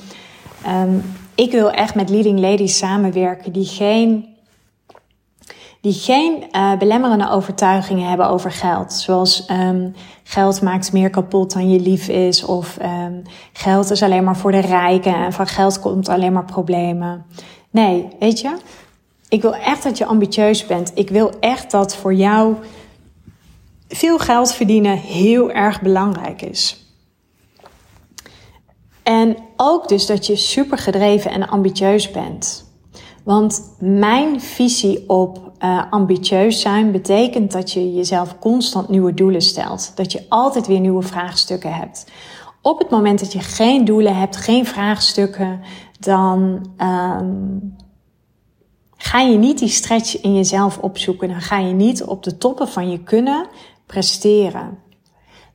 Um, 0.85 1.03
ik 1.35 1.51
wil 1.51 1.71
echt 1.71 1.95
met 1.95 2.11
leading 2.11 2.41
ladies 2.41 2.79
samenwerken 2.79 3.53
die 3.53 3.65
geen 3.65 4.25
die 5.81 5.93
geen 5.93 6.45
uh, 6.53 6.77
belemmerende 6.77 7.31
overtuigingen 7.31 8.09
hebben 8.09 8.29
over 8.29 8.53
geld. 8.53 8.93
Zoals 8.93 9.49
um, 9.51 9.95
geld 10.23 10.63
maakt 10.63 10.93
meer 10.93 11.11
kapot 11.11 11.53
dan 11.53 11.71
je 11.71 11.81
lief 11.81 12.09
is. 12.09 12.45
Of 12.45 12.79
um, 12.83 13.23
geld 13.53 13.91
is 13.91 14.03
alleen 14.03 14.25
maar 14.25 14.37
voor 14.37 14.53
de 14.53 14.61
rijken 14.61 15.15
en 15.15 15.33
van 15.33 15.47
geld 15.47 15.81
komt 15.81 16.09
alleen 16.09 16.33
maar 16.33 16.45
problemen. 16.45 17.27
Nee, 17.71 18.09
weet 18.19 18.41
je, 18.41 18.57
ik 19.29 19.43
wil 19.43 19.55
echt 19.55 19.83
dat 19.83 19.99
je 19.99 20.05
ambitieus 20.05 20.67
bent. 20.67 20.93
Ik 20.95 21.11
wil 21.11 21.33
echt 21.41 21.71
dat 21.71 21.97
voor 21.97 22.15
jou 22.15 22.57
veel 23.89 24.19
geld 24.19 24.53
verdienen 24.53 24.97
heel 24.97 25.51
erg 25.51 25.81
belangrijk 25.83 26.43
is. 26.43 26.87
En 29.03 29.37
ook 29.57 29.89
dus 29.89 30.07
dat 30.07 30.27
je 30.27 30.37
super 30.37 30.79
gedreven 30.79 31.31
en 31.31 31.49
ambitieus 31.49 32.11
bent. 32.11 32.73
Want 33.25 33.77
mijn 33.79 34.41
visie 34.41 35.09
op 35.09 35.48
uh, 35.61 35.83
ambitieus 35.91 36.61
zijn 36.61 36.93
betekent 36.93 37.53
dat 37.53 37.73
je 37.73 37.95
jezelf 37.95 38.39
constant 38.39 38.89
nieuwe 38.89 39.15
doelen 39.15 39.43
stelt. 39.43 39.93
Dat 39.95 40.13
je 40.13 40.25
altijd 40.29 40.67
weer 40.67 40.81
nieuwe 40.81 41.03
vraagstukken 41.03 41.75
hebt. 41.75 42.07
Op 42.63 42.79
het 42.79 42.91
moment 42.91 43.19
dat 43.19 43.33
je 43.33 43.41
geen 43.41 43.85
doelen 43.85 44.17
hebt, 44.17 44.37
geen 44.37 44.67
vraagstukken, 44.67 45.61
dan 46.01 46.67
um, 46.83 47.77
ga 48.97 49.21
je 49.21 49.39
niet 49.39 49.59
die 49.59 49.69
stretch 49.69 50.21
in 50.21 50.35
jezelf 50.35 50.79
opzoeken. 50.79 51.29
Dan 51.29 51.41
ga 51.41 51.59
je 51.59 51.73
niet 51.73 52.05
op 52.05 52.23
de 52.23 52.39
toppen 52.39 52.69
van 52.69 52.91
je 52.91 53.03
kunnen 53.03 53.47
presteren. 53.87 54.79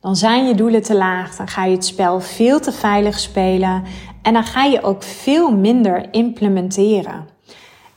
Dan 0.00 0.16
zijn 0.16 0.46
je 0.46 0.54
doelen 0.54 0.82
te 0.82 0.96
laag, 0.96 1.36
dan 1.36 1.48
ga 1.48 1.64
je 1.64 1.74
het 1.74 1.84
spel 1.84 2.20
veel 2.20 2.60
te 2.60 2.72
veilig 2.72 3.18
spelen 3.18 3.82
en 4.22 4.32
dan 4.32 4.44
ga 4.44 4.64
je 4.64 4.82
ook 4.82 5.02
veel 5.02 5.52
minder 5.52 6.12
implementeren. 6.12 7.33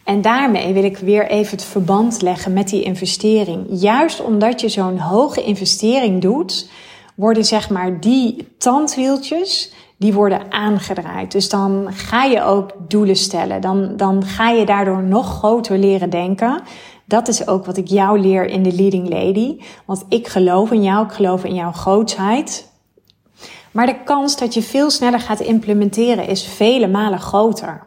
En 0.08 0.22
daarmee 0.22 0.74
wil 0.74 0.84
ik 0.84 0.98
weer 0.98 1.28
even 1.30 1.52
het 1.52 1.66
verband 1.66 2.22
leggen 2.22 2.54
met 2.54 2.70
die 2.70 2.84
investering. 2.84 3.66
Juist 3.70 4.22
omdat 4.22 4.62
je 4.62 4.70
zo'n 4.70 4.98
hoge 4.98 5.44
investering 5.44 6.22
doet, 6.22 6.70
worden 7.16 7.46
zeg 7.46 7.70
maar 7.70 8.00
die 8.00 8.48
tandwieltjes, 8.58 9.74
die 9.98 10.14
worden 10.14 10.52
aangedraaid. 10.52 11.32
Dus 11.32 11.50
dan 11.50 11.88
ga 11.92 12.24
je 12.24 12.44
ook 12.44 12.72
doelen 12.88 13.16
stellen. 13.16 13.62
Dan, 13.62 13.98
dan 13.98 14.26
ga 14.26 14.50
je 14.50 14.66
daardoor 14.66 15.04
nog 15.04 15.38
groter 15.38 15.78
leren 15.78 16.10
denken. 16.10 16.62
Dat 17.06 17.28
is 17.28 17.48
ook 17.48 17.66
wat 17.66 17.78
ik 17.78 17.88
jou 17.88 18.20
leer 18.20 18.46
in 18.46 18.64
de 18.64 18.74
Leading 18.74 19.10
Lady. 19.10 19.58
Want 19.86 20.06
ik 20.10 20.28
geloof 20.28 20.72
in 20.72 20.84
jou, 20.84 21.06
ik 21.06 21.12
geloof 21.12 21.44
in 21.44 21.56
jouw 21.56 21.72
grootheid. 21.72 22.72
Maar 23.72 23.86
de 23.86 24.04
kans 24.04 24.38
dat 24.38 24.54
je 24.54 24.62
veel 24.62 24.90
sneller 24.90 25.20
gaat 25.20 25.40
implementeren 25.40 26.28
is 26.28 26.44
vele 26.44 26.88
malen 26.88 27.20
groter. 27.20 27.87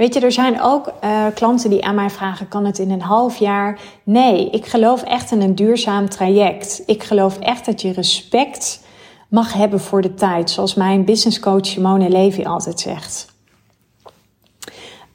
Weet 0.00 0.14
je, 0.14 0.20
er 0.20 0.32
zijn 0.32 0.60
ook 0.60 0.92
uh, 1.04 1.26
klanten 1.34 1.70
die 1.70 1.84
aan 1.84 1.94
mij 1.94 2.10
vragen: 2.10 2.48
kan 2.48 2.64
het 2.64 2.78
in 2.78 2.90
een 2.90 3.00
half 3.00 3.36
jaar? 3.36 3.80
Nee, 4.02 4.50
ik 4.50 4.66
geloof 4.66 5.02
echt 5.02 5.30
in 5.30 5.40
een 5.40 5.54
duurzaam 5.54 6.08
traject. 6.08 6.82
Ik 6.86 7.02
geloof 7.02 7.38
echt 7.38 7.66
dat 7.66 7.80
je 7.80 7.92
respect 7.92 8.84
mag 9.28 9.52
hebben 9.52 9.80
voor 9.80 10.02
de 10.02 10.14
tijd, 10.14 10.50
zoals 10.50 10.74
mijn 10.74 11.04
business 11.04 11.40
coach 11.40 11.66
Simone 11.66 12.08
Levy 12.08 12.44
altijd 12.44 12.80
zegt. 12.80 13.26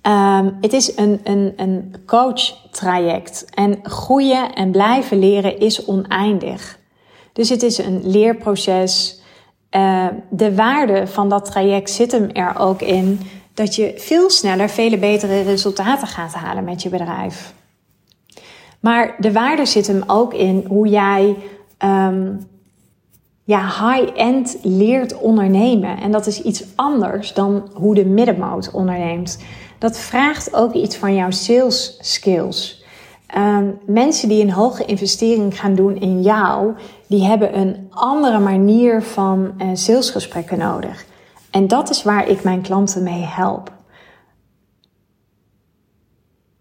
Um, 0.01 0.57
het 0.61 0.73
is 0.73 0.97
een, 0.97 1.19
een, 1.23 1.53
een 1.55 1.95
coach 2.05 2.69
traject 2.71 3.45
en 3.53 3.79
groeien 3.83 4.53
en 4.53 4.71
blijven 4.71 5.19
leren 5.19 5.59
is 5.59 5.85
oneindig. 5.85 6.79
Dus 7.33 7.49
het 7.49 7.63
is 7.63 7.77
een 7.77 8.01
leerproces. 8.03 9.21
Uh, 9.71 10.05
de 10.29 10.55
waarde 10.55 11.07
van 11.07 11.29
dat 11.29 11.45
traject 11.45 11.89
zit 11.89 12.11
hem 12.11 12.29
er 12.29 12.59
ook 12.59 12.81
in 12.81 13.19
dat 13.55 13.75
je 13.75 13.93
veel 13.97 14.29
sneller 14.29 14.69
vele 14.69 14.97
betere 14.97 15.41
resultaten 15.41 16.07
gaat 16.07 16.33
halen 16.33 16.63
met 16.63 16.81
je 16.83 16.89
bedrijf. 16.89 17.53
Maar 18.79 19.15
de 19.19 19.31
waarde 19.31 19.65
zit 19.65 19.87
hem 19.87 20.03
ook 20.07 20.33
in 20.33 20.65
hoe 20.67 20.87
jij 20.87 21.35
um, 21.83 22.47
ja, 23.43 23.61
high-end 23.61 24.57
leert 24.61 25.17
ondernemen. 25.17 25.97
En 25.97 26.11
dat 26.11 26.27
is 26.27 26.41
iets 26.41 26.63
anders 26.75 27.33
dan 27.33 27.69
hoe 27.73 27.95
de 27.95 28.05
middenmoot 28.05 28.71
onderneemt. 28.71 29.39
Dat 29.79 29.97
vraagt 29.97 30.53
ook 30.53 30.73
iets 30.73 30.95
van 30.97 31.15
jouw 31.15 31.31
sales 31.31 31.97
skills. 31.99 32.83
Um, 33.37 33.79
mensen 33.85 34.29
die 34.29 34.41
een 34.41 34.51
hoge 34.51 34.85
investering 34.85 35.59
gaan 35.59 35.75
doen 35.75 35.95
in 35.95 36.21
jou, 36.21 36.73
die 37.07 37.23
hebben 37.23 37.57
een 37.59 37.87
andere 37.89 38.39
manier 38.39 39.03
van 39.03 39.53
uh, 39.57 39.67
salesgesprekken 39.73 40.57
nodig. 40.57 41.05
En 41.55 41.67
dat 41.67 41.89
is 41.89 42.03
waar 42.03 42.27
ik 42.27 42.43
mijn 42.43 42.61
klanten 42.61 43.03
mee 43.03 43.21
help. 43.21 43.71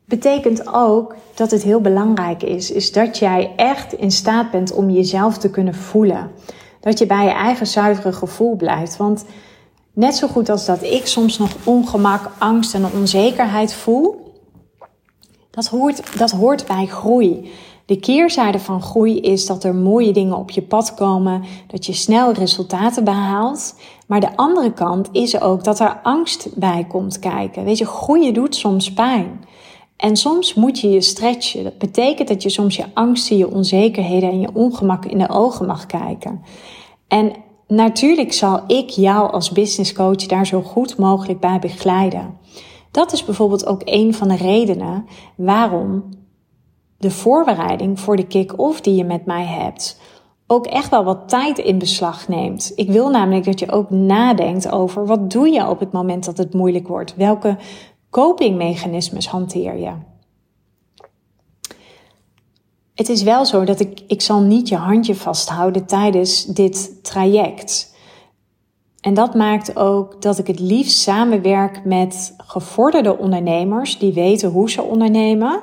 Betekent 0.04 0.74
ook 0.74 1.14
dat 1.34 1.50
het 1.50 1.62
heel 1.62 1.80
belangrijk 1.80 2.42
is, 2.42 2.70
is 2.70 2.92
dat 2.92 3.18
jij 3.18 3.52
echt 3.56 3.92
in 3.92 4.10
staat 4.10 4.50
bent 4.50 4.72
om 4.72 4.90
jezelf 4.90 5.38
te 5.38 5.50
kunnen 5.50 5.74
voelen. 5.74 6.30
Dat 6.80 6.98
je 6.98 7.06
bij 7.06 7.24
je 7.24 7.30
eigen 7.30 7.66
zuivere 7.66 8.12
gevoel 8.12 8.56
blijft. 8.56 8.96
Want 8.96 9.24
net 9.92 10.14
zo 10.14 10.28
goed 10.28 10.48
als 10.48 10.66
dat 10.66 10.82
ik 10.82 11.06
soms 11.06 11.38
nog 11.38 11.50
ongemak, 11.64 12.30
angst 12.38 12.74
en 12.74 12.92
onzekerheid 12.92 13.74
voel, 13.74 14.32
dat 15.50 15.66
hoort, 15.66 16.18
dat 16.18 16.30
hoort 16.30 16.66
bij 16.66 16.86
groei. 16.86 17.52
De 17.86 18.00
keerzijde 18.00 18.58
van 18.58 18.82
groei 18.82 19.20
is 19.20 19.46
dat 19.46 19.64
er 19.64 19.74
mooie 19.74 20.12
dingen 20.12 20.36
op 20.36 20.50
je 20.50 20.62
pad 20.62 20.94
komen, 20.94 21.44
dat 21.66 21.86
je 21.86 21.92
snel 21.92 22.32
resultaten 22.32 23.04
behaalt. 23.04 23.74
Maar 24.06 24.20
de 24.20 24.36
andere 24.36 24.72
kant 24.72 25.08
is 25.12 25.40
ook 25.40 25.64
dat 25.64 25.80
er 25.80 26.00
angst 26.02 26.48
bij 26.54 26.84
komt 26.88 27.18
kijken. 27.18 27.64
Weet 27.64 27.78
je, 27.78 27.86
groeien 27.86 28.34
doet 28.34 28.54
soms 28.54 28.92
pijn. 28.92 29.44
En 29.96 30.16
soms 30.16 30.54
moet 30.54 30.80
je 30.80 30.90
je 30.90 31.00
stretchen. 31.00 31.64
Dat 31.64 31.78
betekent 31.78 32.28
dat 32.28 32.42
je 32.42 32.50
soms 32.50 32.76
je 32.76 32.84
angsten, 32.94 33.36
je 33.36 33.50
onzekerheden 33.50 34.30
en 34.30 34.40
je 34.40 34.54
ongemak 34.54 35.04
in 35.04 35.18
de 35.18 35.28
ogen 35.28 35.66
mag 35.66 35.86
kijken. 35.86 36.42
En 37.08 37.32
natuurlijk 37.68 38.32
zal 38.32 38.60
ik 38.66 38.90
jou 38.90 39.32
als 39.32 39.50
business 39.50 39.92
coach 39.92 40.26
daar 40.26 40.46
zo 40.46 40.62
goed 40.62 40.96
mogelijk 40.96 41.40
bij 41.40 41.58
begeleiden. 41.58 42.38
Dat 42.90 43.12
is 43.12 43.24
bijvoorbeeld 43.24 43.66
ook 43.66 43.82
een 43.84 44.14
van 44.14 44.28
de 44.28 44.36
redenen 44.36 45.06
waarom 45.36 46.04
de 46.98 47.10
voorbereiding 47.10 48.00
voor 48.00 48.16
de 48.16 48.26
kick-off 48.26 48.80
die 48.80 48.94
je 48.94 49.04
met 49.04 49.26
mij 49.26 49.44
hebt 49.44 50.00
ook 50.46 50.66
echt 50.66 50.90
wel 50.90 51.04
wat 51.04 51.28
tijd 51.28 51.58
in 51.58 51.78
beslag 51.78 52.28
neemt. 52.28 52.72
Ik 52.74 52.90
wil 52.90 53.10
namelijk 53.10 53.44
dat 53.44 53.58
je 53.58 53.72
ook 53.72 53.90
nadenkt 53.90 54.70
over 54.70 55.06
wat 55.06 55.30
doe 55.30 55.48
je 55.48 55.68
op 55.68 55.80
het 55.80 55.92
moment 55.92 56.24
dat 56.24 56.38
het 56.38 56.54
moeilijk 56.54 56.88
wordt? 56.88 57.16
Welke 57.16 57.56
copingmechanismes 58.10 59.28
hanteer 59.28 59.78
je? 59.78 59.92
Het 62.94 63.08
is 63.08 63.22
wel 63.22 63.44
zo 63.44 63.64
dat 63.64 63.80
ik, 63.80 64.02
ik 64.06 64.22
zal 64.22 64.40
niet 64.40 64.68
je 64.68 64.76
handje 64.76 65.14
vasthouden 65.14 65.86
tijdens 65.86 66.44
dit 66.44 67.04
traject. 67.04 67.94
En 69.00 69.14
dat 69.14 69.34
maakt 69.34 69.76
ook 69.76 70.22
dat 70.22 70.38
ik 70.38 70.46
het 70.46 70.60
liefst 70.60 70.98
samenwerk 70.98 71.84
met 71.84 72.34
gevorderde 72.36 73.18
ondernemers 73.18 73.98
die 73.98 74.12
weten 74.12 74.50
hoe 74.50 74.70
ze 74.70 74.82
ondernemen. 74.82 75.62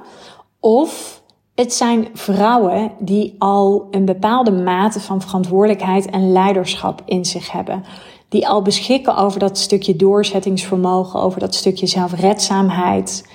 Of 0.59 1.20
het 1.61 1.73
zijn 1.73 2.07
vrouwen 2.13 2.91
die 2.99 3.35
al 3.37 3.87
een 3.91 4.05
bepaalde 4.05 4.51
mate 4.51 4.99
van 4.99 5.21
verantwoordelijkheid 5.21 6.09
en 6.09 6.31
leiderschap 6.31 7.01
in 7.05 7.25
zich 7.25 7.51
hebben. 7.51 7.83
die 8.29 8.47
al 8.47 8.61
beschikken 8.61 9.17
over 9.17 9.39
dat 9.39 9.57
stukje 9.57 9.95
doorzettingsvermogen, 9.95 11.21
over 11.21 11.39
dat 11.39 11.55
stukje 11.55 11.87
zelfredzaamheid. 11.87 13.27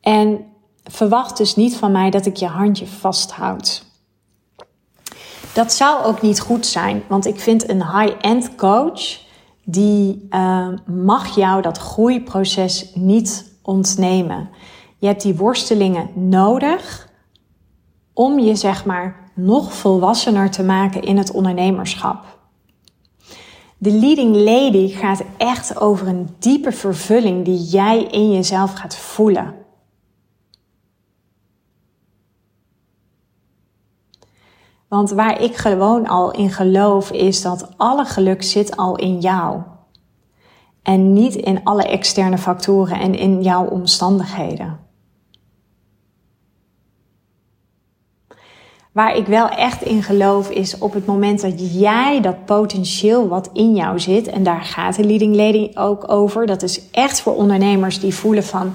En 0.00 0.44
verwacht 0.84 1.36
dus 1.36 1.56
niet 1.56 1.76
van 1.76 1.92
mij 1.92 2.10
dat 2.10 2.26
ik 2.26 2.36
je 2.36 2.46
handje 2.46 2.86
vasthoud. 2.86 3.84
Dat 5.54 5.72
zou 5.72 6.04
ook 6.04 6.22
niet 6.22 6.40
goed 6.40 6.66
zijn, 6.66 7.02
want 7.08 7.26
ik 7.26 7.40
vind 7.40 7.68
een 7.68 7.98
high-end 7.98 8.54
coach 8.54 9.20
die 9.64 10.26
uh, 10.30 10.68
mag 10.86 11.34
jou 11.34 11.62
dat 11.62 11.78
groeiproces 11.78 12.90
niet 12.94 13.58
ontnemen. 13.62 14.50
Je 15.02 15.08
hebt 15.08 15.22
die 15.22 15.36
worstelingen 15.36 16.28
nodig 16.30 17.08
om 18.12 18.38
je 18.38 18.54
zeg 18.54 18.84
maar 18.84 19.30
nog 19.34 19.72
volwassener 19.72 20.50
te 20.50 20.62
maken 20.62 21.02
in 21.02 21.16
het 21.16 21.30
ondernemerschap. 21.30 22.38
De 23.78 23.90
leading 23.90 24.36
lady 24.36 24.88
gaat 24.88 25.22
echt 25.36 25.80
over 25.80 26.06
een 26.06 26.28
diepe 26.38 26.72
vervulling 26.72 27.44
die 27.44 27.62
jij 27.62 28.02
in 28.02 28.32
jezelf 28.32 28.72
gaat 28.72 28.96
voelen. 28.96 29.54
Want 34.88 35.10
waar 35.10 35.40
ik 35.40 35.56
gewoon 35.56 36.06
al 36.06 36.30
in 36.30 36.50
geloof 36.50 37.10
is 37.10 37.42
dat 37.42 37.68
alle 37.76 38.04
geluk 38.04 38.42
zit 38.42 38.76
al 38.76 38.96
in 38.96 39.20
jou. 39.20 39.62
En 40.82 41.12
niet 41.12 41.34
in 41.34 41.64
alle 41.64 41.84
externe 41.84 42.38
factoren 42.38 43.00
en 43.00 43.14
in 43.14 43.42
jouw 43.42 43.64
omstandigheden. 43.64 44.81
Waar 48.92 49.16
ik 49.16 49.26
wel 49.26 49.48
echt 49.48 49.82
in 49.82 50.02
geloof 50.02 50.50
is 50.50 50.78
op 50.78 50.92
het 50.92 51.06
moment 51.06 51.40
dat 51.40 51.80
jij 51.80 52.20
dat 52.20 52.44
potentieel 52.44 53.28
wat 53.28 53.50
in 53.52 53.74
jou 53.74 54.00
zit, 54.00 54.26
en 54.26 54.42
daar 54.42 54.62
gaat 54.62 54.96
de 54.96 55.04
leading 55.04 55.36
lady 55.36 55.70
ook 55.74 56.10
over. 56.10 56.46
Dat 56.46 56.62
is 56.62 56.80
echt 56.90 57.20
voor 57.20 57.34
ondernemers 57.34 58.00
die 58.00 58.14
voelen 58.14 58.44
van, 58.44 58.74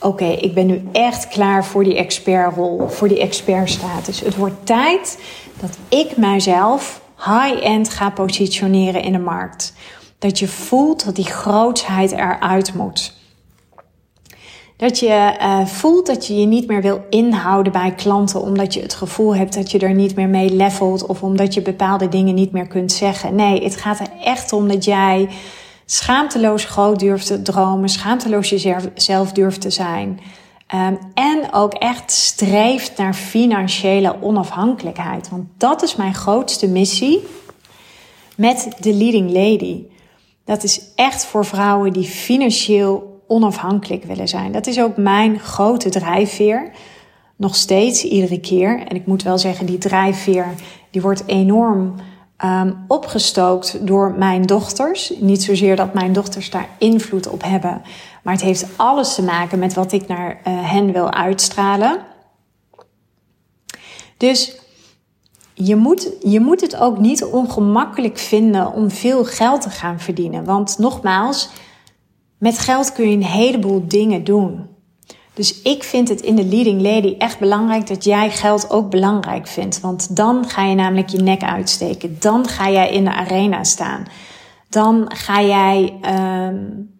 oké, 0.00 0.24
ik 0.24 0.54
ben 0.54 0.66
nu 0.66 0.82
echt 0.92 1.28
klaar 1.28 1.64
voor 1.64 1.84
die 1.84 1.96
expertrol, 1.96 2.88
voor 2.88 3.08
die 3.08 3.20
expertstatus. 3.20 4.20
Het 4.20 4.36
wordt 4.36 4.66
tijd 4.66 5.18
dat 5.60 5.78
ik 5.88 6.16
mijzelf 6.16 7.00
high-end 7.16 7.88
ga 7.88 8.10
positioneren 8.10 9.02
in 9.02 9.12
de 9.12 9.18
markt. 9.18 9.74
Dat 10.18 10.38
je 10.38 10.48
voelt 10.48 11.04
dat 11.04 11.16
die 11.16 11.24
grootsheid 11.24 12.12
eruit 12.12 12.74
moet. 12.74 13.15
Dat 14.76 14.98
je 14.98 15.36
uh, 15.40 15.66
voelt 15.66 16.06
dat 16.06 16.26
je 16.26 16.40
je 16.40 16.46
niet 16.46 16.66
meer 16.66 16.82
wil 16.82 17.04
inhouden 17.10 17.72
bij 17.72 17.94
klanten 17.94 18.40
omdat 18.40 18.74
je 18.74 18.80
het 18.80 18.94
gevoel 18.94 19.36
hebt 19.36 19.54
dat 19.54 19.70
je 19.70 19.78
er 19.78 19.94
niet 19.94 20.16
meer 20.16 20.28
mee 20.28 20.50
levelt 20.50 21.06
of 21.06 21.22
omdat 21.22 21.54
je 21.54 21.62
bepaalde 21.62 22.08
dingen 22.08 22.34
niet 22.34 22.52
meer 22.52 22.66
kunt 22.66 22.92
zeggen. 22.92 23.34
Nee, 23.34 23.64
het 23.64 23.76
gaat 23.76 24.00
er 24.00 24.10
echt 24.22 24.52
om 24.52 24.68
dat 24.68 24.84
jij 24.84 25.28
schaamteloos 25.84 26.64
groot 26.64 26.98
durft 26.98 27.26
te 27.26 27.42
dromen, 27.42 27.88
schaamteloos 27.88 28.48
jezelf 28.50 29.32
durft 29.32 29.60
te 29.60 29.70
zijn. 29.70 30.20
Um, 30.74 30.98
en 31.14 31.52
ook 31.52 31.74
echt 31.74 32.10
streeft 32.10 32.96
naar 32.96 33.14
financiële 33.14 34.22
onafhankelijkheid. 34.22 35.28
Want 35.28 35.44
dat 35.56 35.82
is 35.82 35.96
mijn 35.96 36.14
grootste 36.14 36.68
missie 36.68 37.26
met 38.36 38.68
de 38.80 38.94
Leading 38.94 39.30
Lady. 39.30 39.82
Dat 40.44 40.62
is 40.62 40.80
echt 40.94 41.24
voor 41.24 41.44
vrouwen 41.44 41.92
die 41.92 42.04
financieel 42.04 43.15
onafhankelijk 43.26 44.04
willen 44.04 44.28
zijn. 44.28 44.52
Dat 44.52 44.66
is 44.66 44.80
ook 44.80 44.96
mijn 44.96 45.40
grote 45.40 45.88
drijfveer. 45.88 46.70
Nog 47.36 47.56
steeds, 47.56 48.04
iedere 48.04 48.40
keer. 48.40 48.86
En 48.88 48.96
ik 48.96 49.06
moet 49.06 49.22
wel 49.22 49.38
zeggen, 49.38 49.66
die 49.66 49.78
drijfveer 49.78 50.46
die 50.90 51.02
wordt 51.02 51.22
enorm 51.26 51.94
um, 52.44 52.84
opgestookt 52.88 53.86
door 53.86 54.14
mijn 54.18 54.42
dochters. 54.42 55.12
Niet 55.18 55.42
zozeer 55.42 55.76
dat 55.76 55.94
mijn 55.94 56.12
dochters 56.12 56.50
daar 56.50 56.68
invloed 56.78 57.28
op 57.28 57.42
hebben, 57.42 57.82
maar 58.22 58.32
het 58.32 58.42
heeft 58.42 58.66
alles 58.76 59.14
te 59.14 59.22
maken 59.22 59.58
met 59.58 59.74
wat 59.74 59.92
ik 59.92 60.06
naar 60.06 60.30
uh, 60.30 60.70
hen 60.70 60.92
wil 60.92 61.12
uitstralen. 61.12 61.98
Dus 64.16 64.56
je 65.54 65.76
moet, 65.76 66.12
je 66.22 66.40
moet 66.40 66.60
het 66.60 66.76
ook 66.76 66.98
niet 66.98 67.24
ongemakkelijk 67.24 68.18
vinden 68.18 68.72
om 68.72 68.90
veel 68.90 69.24
geld 69.24 69.60
te 69.60 69.70
gaan 69.70 70.00
verdienen. 70.00 70.44
Want 70.44 70.78
nogmaals, 70.78 71.48
met 72.38 72.58
geld 72.58 72.92
kun 72.92 73.10
je 73.10 73.16
een 73.16 73.24
heleboel 73.24 73.88
dingen 73.88 74.24
doen. 74.24 74.74
Dus 75.36 75.62
ik 75.62 75.82
vind 75.82 76.08
het 76.08 76.20
in 76.20 76.36
de 76.36 76.44
leading 76.44 76.82
lady 76.82 77.14
echt 77.18 77.38
belangrijk 77.38 77.86
dat 77.86 78.04
jij 78.04 78.30
geld 78.30 78.70
ook 78.70 78.90
belangrijk 78.90 79.46
vindt. 79.46 79.80
Want 79.80 80.16
dan 80.16 80.48
ga 80.48 80.64
je 80.64 80.74
namelijk 80.74 81.08
je 81.08 81.18
nek 81.18 81.42
uitsteken. 81.42 82.16
Dan 82.20 82.48
ga 82.48 82.70
jij 82.70 82.90
in 82.90 83.04
de 83.04 83.12
arena 83.12 83.64
staan. 83.64 84.06
Dan 84.68 85.10
ga 85.14 85.42
jij 85.42 85.98
um, 86.48 86.94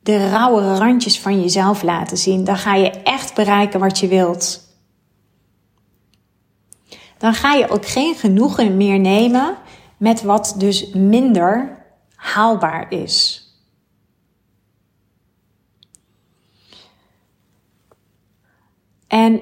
de 0.00 0.28
rauwe 0.28 0.76
randjes 0.76 1.20
van 1.20 1.40
jezelf 1.40 1.82
laten 1.82 2.16
zien. 2.16 2.44
Dan 2.44 2.56
ga 2.56 2.74
je 2.74 2.90
echt 2.90 3.34
bereiken 3.34 3.80
wat 3.80 3.98
je 3.98 4.08
wilt. 4.08 4.66
Dan 7.18 7.34
ga 7.34 7.52
je 7.52 7.68
ook 7.68 7.86
geen 7.86 8.14
genoegen 8.14 8.76
meer 8.76 8.98
nemen 8.98 9.56
met 9.96 10.22
wat 10.22 10.54
dus 10.58 10.90
minder 10.92 11.82
haalbaar 12.14 12.92
is. 12.92 13.47
En 19.08 19.40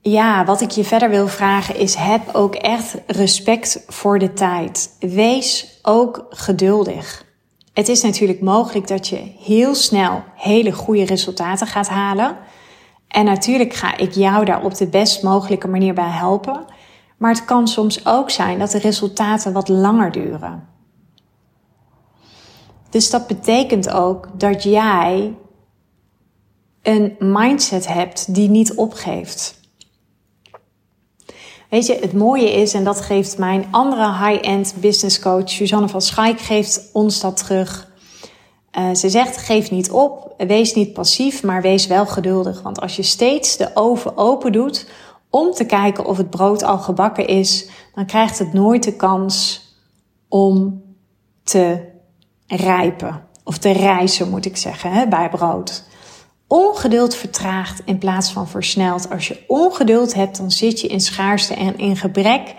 ja, 0.00 0.44
wat 0.44 0.60
ik 0.60 0.70
je 0.70 0.84
verder 0.84 1.10
wil 1.10 1.28
vragen 1.28 1.76
is: 1.76 1.94
heb 1.94 2.22
ook 2.32 2.54
echt 2.54 2.96
respect 3.06 3.84
voor 3.86 4.18
de 4.18 4.32
tijd. 4.32 4.96
Wees 5.00 5.78
ook 5.82 6.26
geduldig. 6.30 7.24
Het 7.72 7.88
is 7.88 8.02
natuurlijk 8.02 8.40
mogelijk 8.40 8.88
dat 8.88 9.08
je 9.08 9.32
heel 9.38 9.74
snel 9.74 10.22
hele 10.34 10.72
goede 10.72 11.04
resultaten 11.04 11.66
gaat 11.66 11.88
halen. 11.88 12.36
En 13.08 13.24
natuurlijk 13.24 13.74
ga 13.74 13.96
ik 13.96 14.12
jou 14.12 14.44
daar 14.44 14.64
op 14.64 14.74
de 14.74 14.88
best 14.88 15.22
mogelijke 15.22 15.68
manier 15.68 15.94
bij 15.94 16.08
helpen. 16.08 16.64
Maar 17.16 17.30
het 17.30 17.44
kan 17.44 17.68
soms 17.68 18.06
ook 18.06 18.30
zijn 18.30 18.58
dat 18.58 18.70
de 18.70 18.78
resultaten 18.78 19.52
wat 19.52 19.68
langer 19.68 20.12
duren. 20.12 20.68
Dus 22.90 23.10
dat 23.10 23.26
betekent 23.26 23.90
ook 23.90 24.28
dat 24.38 24.62
jij 24.62 25.34
een 26.84 27.16
mindset 27.18 27.86
hebt 27.86 28.34
die 28.34 28.48
niet 28.48 28.74
opgeeft. 28.74 29.62
Weet 31.70 31.86
je, 31.86 31.98
het 32.00 32.12
mooie 32.12 32.52
is, 32.52 32.74
en 32.74 32.84
dat 32.84 33.00
geeft 33.00 33.38
mijn 33.38 33.66
andere 33.70 34.26
high-end 34.26 34.74
business 34.76 35.18
coach, 35.18 35.50
Suzanne 35.50 35.88
van 35.88 36.02
Schaik, 36.02 36.40
geeft 36.40 36.90
ons 36.92 37.20
dat 37.20 37.36
terug. 37.36 37.92
Uh, 38.78 38.94
ze 38.94 39.10
zegt, 39.10 39.36
geef 39.36 39.70
niet 39.70 39.90
op, 39.90 40.34
wees 40.36 40.74
niet 40.74 40.92
passief, 40.92 41.42
maar 41.42 41.62
wees 41.62 41.86
wel 41.86 42.06
geduldig. 42.06 42.62
Want 42.62 42.80
als 42.80 42.96
je 42.96 43.02
steeds 43.02 43.56
de 43.56 43.70
oven 43.74 44.16
open 44.16 44.52
doet 44.52 44.86
om 45.30 45.52
te 45.52 45.64
kijken 45.64 46.04
of 46.04 46.16
het 46.16 46.30
brood 46.30 46.62
al 46.62 46.78
gebakken 46.78 47.26
is, 47.26 47.68
dan 47.94 48.06
krijgt 48.06 48.38
het 48.38 48.52
nooit 48.52 48.82
de 48.82 48.96
kans 48.96 49.62
om 50.28 50.82
te 51.44 51.84
rijpen. 52.46 53.22
Of 53.44 53.58
te 53.58 53.70
rijzen, 53.70 54.30
moet 54.30 54.46
ik 54.46 54.56
zeggen, 54.56 54.92
hè, 54.92 55.08
bij 55.08 55.28
brood. 55.28 55.84
Ongeduld 56.54 57.14
vertraagt 57.14 57.82
in 57.84 57.98
plaats 57.98 58.32
van 58.32 58.48
versnelt. 58.48 59.10
Als 59.10 59.28
je 59.28 59.44
ongeduld 59.46 60.14
hebt, 60.14 60.36
dan 60.36 60.50
zit 60.50 60.80
je 60.80 60.86
in 60.86 61.00
schaarste 61.00 61.54
en 61.54 61.78
in 61.78 61.96
gebrek. 61.96 62.54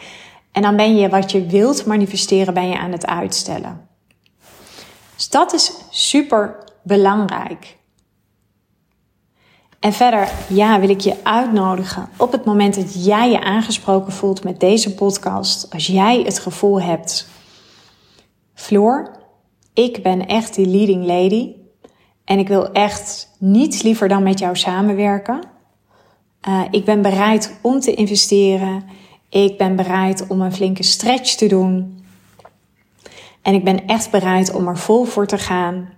En 0.52 0.62
dan 0.62 0.76
ben 0.76 0.96
je 0.96 1.10
wat 1.10 1.32
je 1.32 1.46
wilt 1.46 1.86
manifesteren, 1.86 2.54
ben 2.54 2.68
je 2.68 2.78
aan 2.78 2.92
het 2.92 3.06
uitstellen. 3.06 3.88
Dus 5.16 5.30
dat 5.30 5.54
is 5.54 5.72
super 5.90 6.56
belangrijk. 6.84 7.78
En 9.80 9.94
verder, 9.94 10.30
ja, 10.48 10.80
wil 10.80 10.90
ik 10.90 11.02
je 11.02 11.16
uitnodigen 11.24 12.10
op 12.18 12.32
het 12.32 12.46
moment 12.46 12.76
dat 12.76 13.06
jij 13.06 13.32
je 13.32 13.42
aangesproken 13.42 14.14
voelt 14.14 14.44
met 14.44 14.60
deze 14.60 14.94
podcast. 14.94 15.74
Als 15.74 15.88
jij 15.88 16.22
het 16.22 16.40
gevoel 16.40 16.82
hebt, 16.82 17.28
Floor, 18.54 19.12
ik 19.74 20.04
ben 20.04 20.28
echt 20.28 20.56
die 20.56 20.68
leading 20.68 21.06
lady. 21.06 21.65
En 22.26 22.40
ik 22.40 22.48
wil 22.48 22.72
echt 22.72 23.36
niets 23.40 23.82
liever 23.82 24.08
dan 24.08 24.24
met 24.24 24.40
jou 24.40 24.56
samenwerken. 24.56 25.40
Uh, 26.48 26.62
ik 26.72 26.86
ben 26.86 27.02
bereid 27.02 27.60
om 27.62 27.80
te 27.80 27.94
investeren. 27.94 28.84
Ik 29.30 29.58
ben 29.58 29.76
bereid 29.76 30.28
om 30.28 30.42
een 30.42 30.54
flinke 30.54 30.84
stretch 30.84 31.36
te 31.36 31.48
doen. 31.48 32.04
En 33.42 33.54
ik 33.54 33.64
ben 33.64 33.86
echt 33.86 34.12
bereid 34.12 34.54
om 34.54 34.68
er 34.68 34.78
vol 34.78 35.04
voor 35.04 35.28
te 35.28 35.38
gaan. 35.38 35.90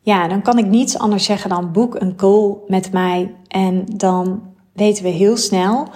Ja, 0.00 0.28
dan 0.28 0.42
kan 0.42 0.58
ik 0.58 0.66
niets 0.66 0.98
anders 0.98 1.24
zeggen 1.24 1.50
dan 1.50 1.72
boek 1.72 1.94
een 1.94 2.16
call 2.16 2.56
met 2.66 2.92
mij. 2.92 3.34
En 3.48 3.84
dan 3.86 4.42
weten 4.72 5.04
we 5.04 5.10
heel 5.10 5.36
snel 5.36 5.88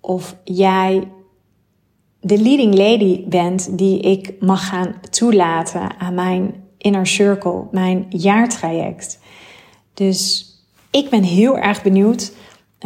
of 0.00 0.36
jij 0.44 1.08
de 2.20 2.38
leading 2.42 2.74
lady 2.74 3.28
bent 3.28 3.78
die 3.78 4.00
ik 4.00 4.34
mag 4.40 4.68
gaan 4.68 4.94
toelaten 5.10 5.98
aan 5.98 6.14
mijn 6.14 6.67
Inner 6.78 7.06
Circle, 7.06 7.64
mijn 7.70 8.06
jaartraject. 8.08 9.18
Dus 9.94 10.46
ik 10.90 11.10
ben 11.10 11.22
heel 11.22 11.58
erg 11.58 11.82
benieuwd 11.82 12.32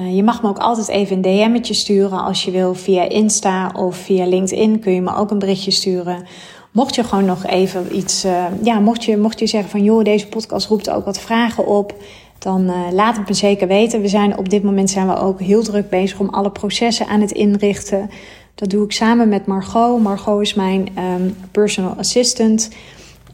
Uh, 0.00 0.16
je 0.16 0.22
mag 0.22 0.42
me 0.42 0.48
ook 0.48 0.58
altijd 0.58 0.88
even 0.88 1.16
een 1.16 1.22
DM'tje 1.22 1.74
sturen 1.74 2.22
als 2.22 2.44
je 2.44 2.50
wil 2.50 2.74
via 2.74 3.08
Insta 3.08 3.70
of 3.76 3.96
via 3.96 4.26
LinkedIn 4.26 4.78
kun 4.78 4.92
je 4.92 5.00
me 5.00 5.14
ook 5.14 5.30
een 5.30 5.38
berichtje 5.38 5.70
sturen. 5.70 6.24
Mocht 6.70 6.94
je 6.94 7.04
gewoon 7.04 7.24
nog 7.24 7.46
even 7.46 7.96
iets, 7.96 8.24
uh, 8.24 8.44
ja, 8.62 8.78
mocht 8.78 9.04
je, 9.04 9.16
mocht 9.16 9.38
je 9.38 9.46
zeggen 9.46 9.70
van 9.70 9.84
joh, 9.84 10.04
deze 10.04 10.28
podcast 10.28 10.66
roept 10.66 10.90
ook 10.90 11.04
wat 11.04 11.20
vragen 11.20 11.66
op, 11.66 11.94
dan 12.38 12.62
uh, 12.62 12.76
laat 12.92 13.16
het 13.16 13.28
me 13.28 13.34
zeker 13.34 13.68
weten. 13.68 14.00
We 14.00 14.08
zijn 14.08 14.38
op 14.38 14.48
dit 14.48 14.62
moment 14.62 14.90
zijn 14.90 15.08
we 15.08 15.16
ook 15.16 15.40
heel 15.40 15.62
druk 15.62 15.88
bezig 15.88 16.18
om 16.18 16.28
alle 16.28 16.50
processen 16.50 17.06
aan 17.06 17.20
het 17.20 17.32
inrichten. 17.32 18.10
Dat 18.54 18.70
doe 18.70 18.84
ik 18.84 18.92
samen 18.92 19.28
met 19.28 19.46
Margot. 19.46 20.02
Margot 20.02 20.40
is 20.40 20.54
mijn 20.54 20.88
um, 20.98 21.36
personal 21.50 21.94
assistant. 21.98 22.70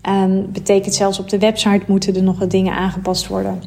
Um, 0.09 0.53
betekent 0.53 0.94
zelfs 0.94 1.18
op 1.18 1.29
de 1.29 1.38
website 1.38 1.85
moeten 1.87 2.14
er 2.14 2.23
nog 2.23 2.38
wat 2.38 2.51
dingen 2.51 2.75
aangepast 2.75 3.27
worden. 3.27 3.62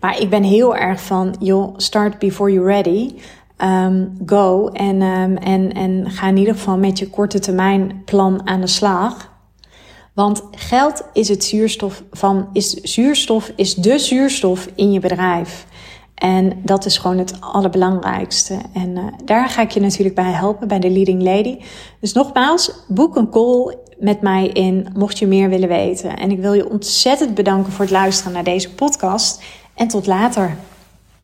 Maar 0.00 0.20
ik 0.20 0.30
ben 0.30 0.42
heel 0.42 0.76
erg 0.76 1.02
van, 1.02 1.34
joh, 1.38 1.74
start 1.76 2.18
before 2.18 2.52
you're 2.52 2.72
ready. 2.72 3.14
Um, 3.58 4.16
go 4.26 4.68
en, 4.68 5.02
um, 5.02 5.36
en, 5.36 5.72
en 5.72 6.10
ga 6.10 6.28
in 6.28 6.36
ieder 6.36 6.54
geval 6.54 6.78
met 6.78 6.98
je 6.98 7.10
korte 7.10 7.38
termijn 7.38 8.02
plan 8.04 8.46
aan 8.48 8.60
de 8.60 8.66
slag. 8.66 9.30
Want 10.14 10.42
geld 10.50 11.04
is 11.12 11.28
het 11.28 11.44
zuurstof 11.44 12.02
van, 12.10 12.48
is 12.52 12.70
zuurstof, 12.70 13.52
is 13.56 13.74
de 13.74 13.98
zuurstof 13.98 14.68
in 14.74 14.92
je 14.92 15.00
bedrijf. 15.00 15.66
En 16.14 16.52
dat 16.62 16.84
is 16.84 16.98
gewoon 16.98 17.18
het 17.18 17.40
allerbelangrijkste. 17.40 18.58
En 18.74 18.90
uh, 18.90 19.04
daar 19.24 19.48
ga 19.48 19.62
ik 19.62 19.70
je 19.70 19.80
natuurlijk 19.80 20.14
bij 20.14 20.30
helpen, 20.30 20.68
bij 20.68 20.78
de 20.78 20.90
Leading 20.90 21.22
Lady. 21.22 21.58
Dus 22.00 22.12
nogmaals, 22.12 22.72
boek 22.88 23.16
een 23.16 23.30
call 23.30 23.76
met 24.00 24.20
mij 24.20 24.46
in, 24.46 24.88
mocht 24.94 25.18
je 25.18 25.26
meer 25.26 25.48
willen 25.48 25.68
weten. 25.68 26.16
En 26.16 26.30
ik 26.30 26.38
wil 26.38 26.52
je 26.52 26.70
ontzettend 26.70 27.34
bedanken 27.34 27.72
voor 27.72 27.84
het 27.84 27.94
luisteren 27.94 28.32
naar 28.32 28.44
deze 28.44 28.74
podcast. 28.74 29.42
En 29.74 29.88
tot 29.88 30.06
later. 30.06 30.56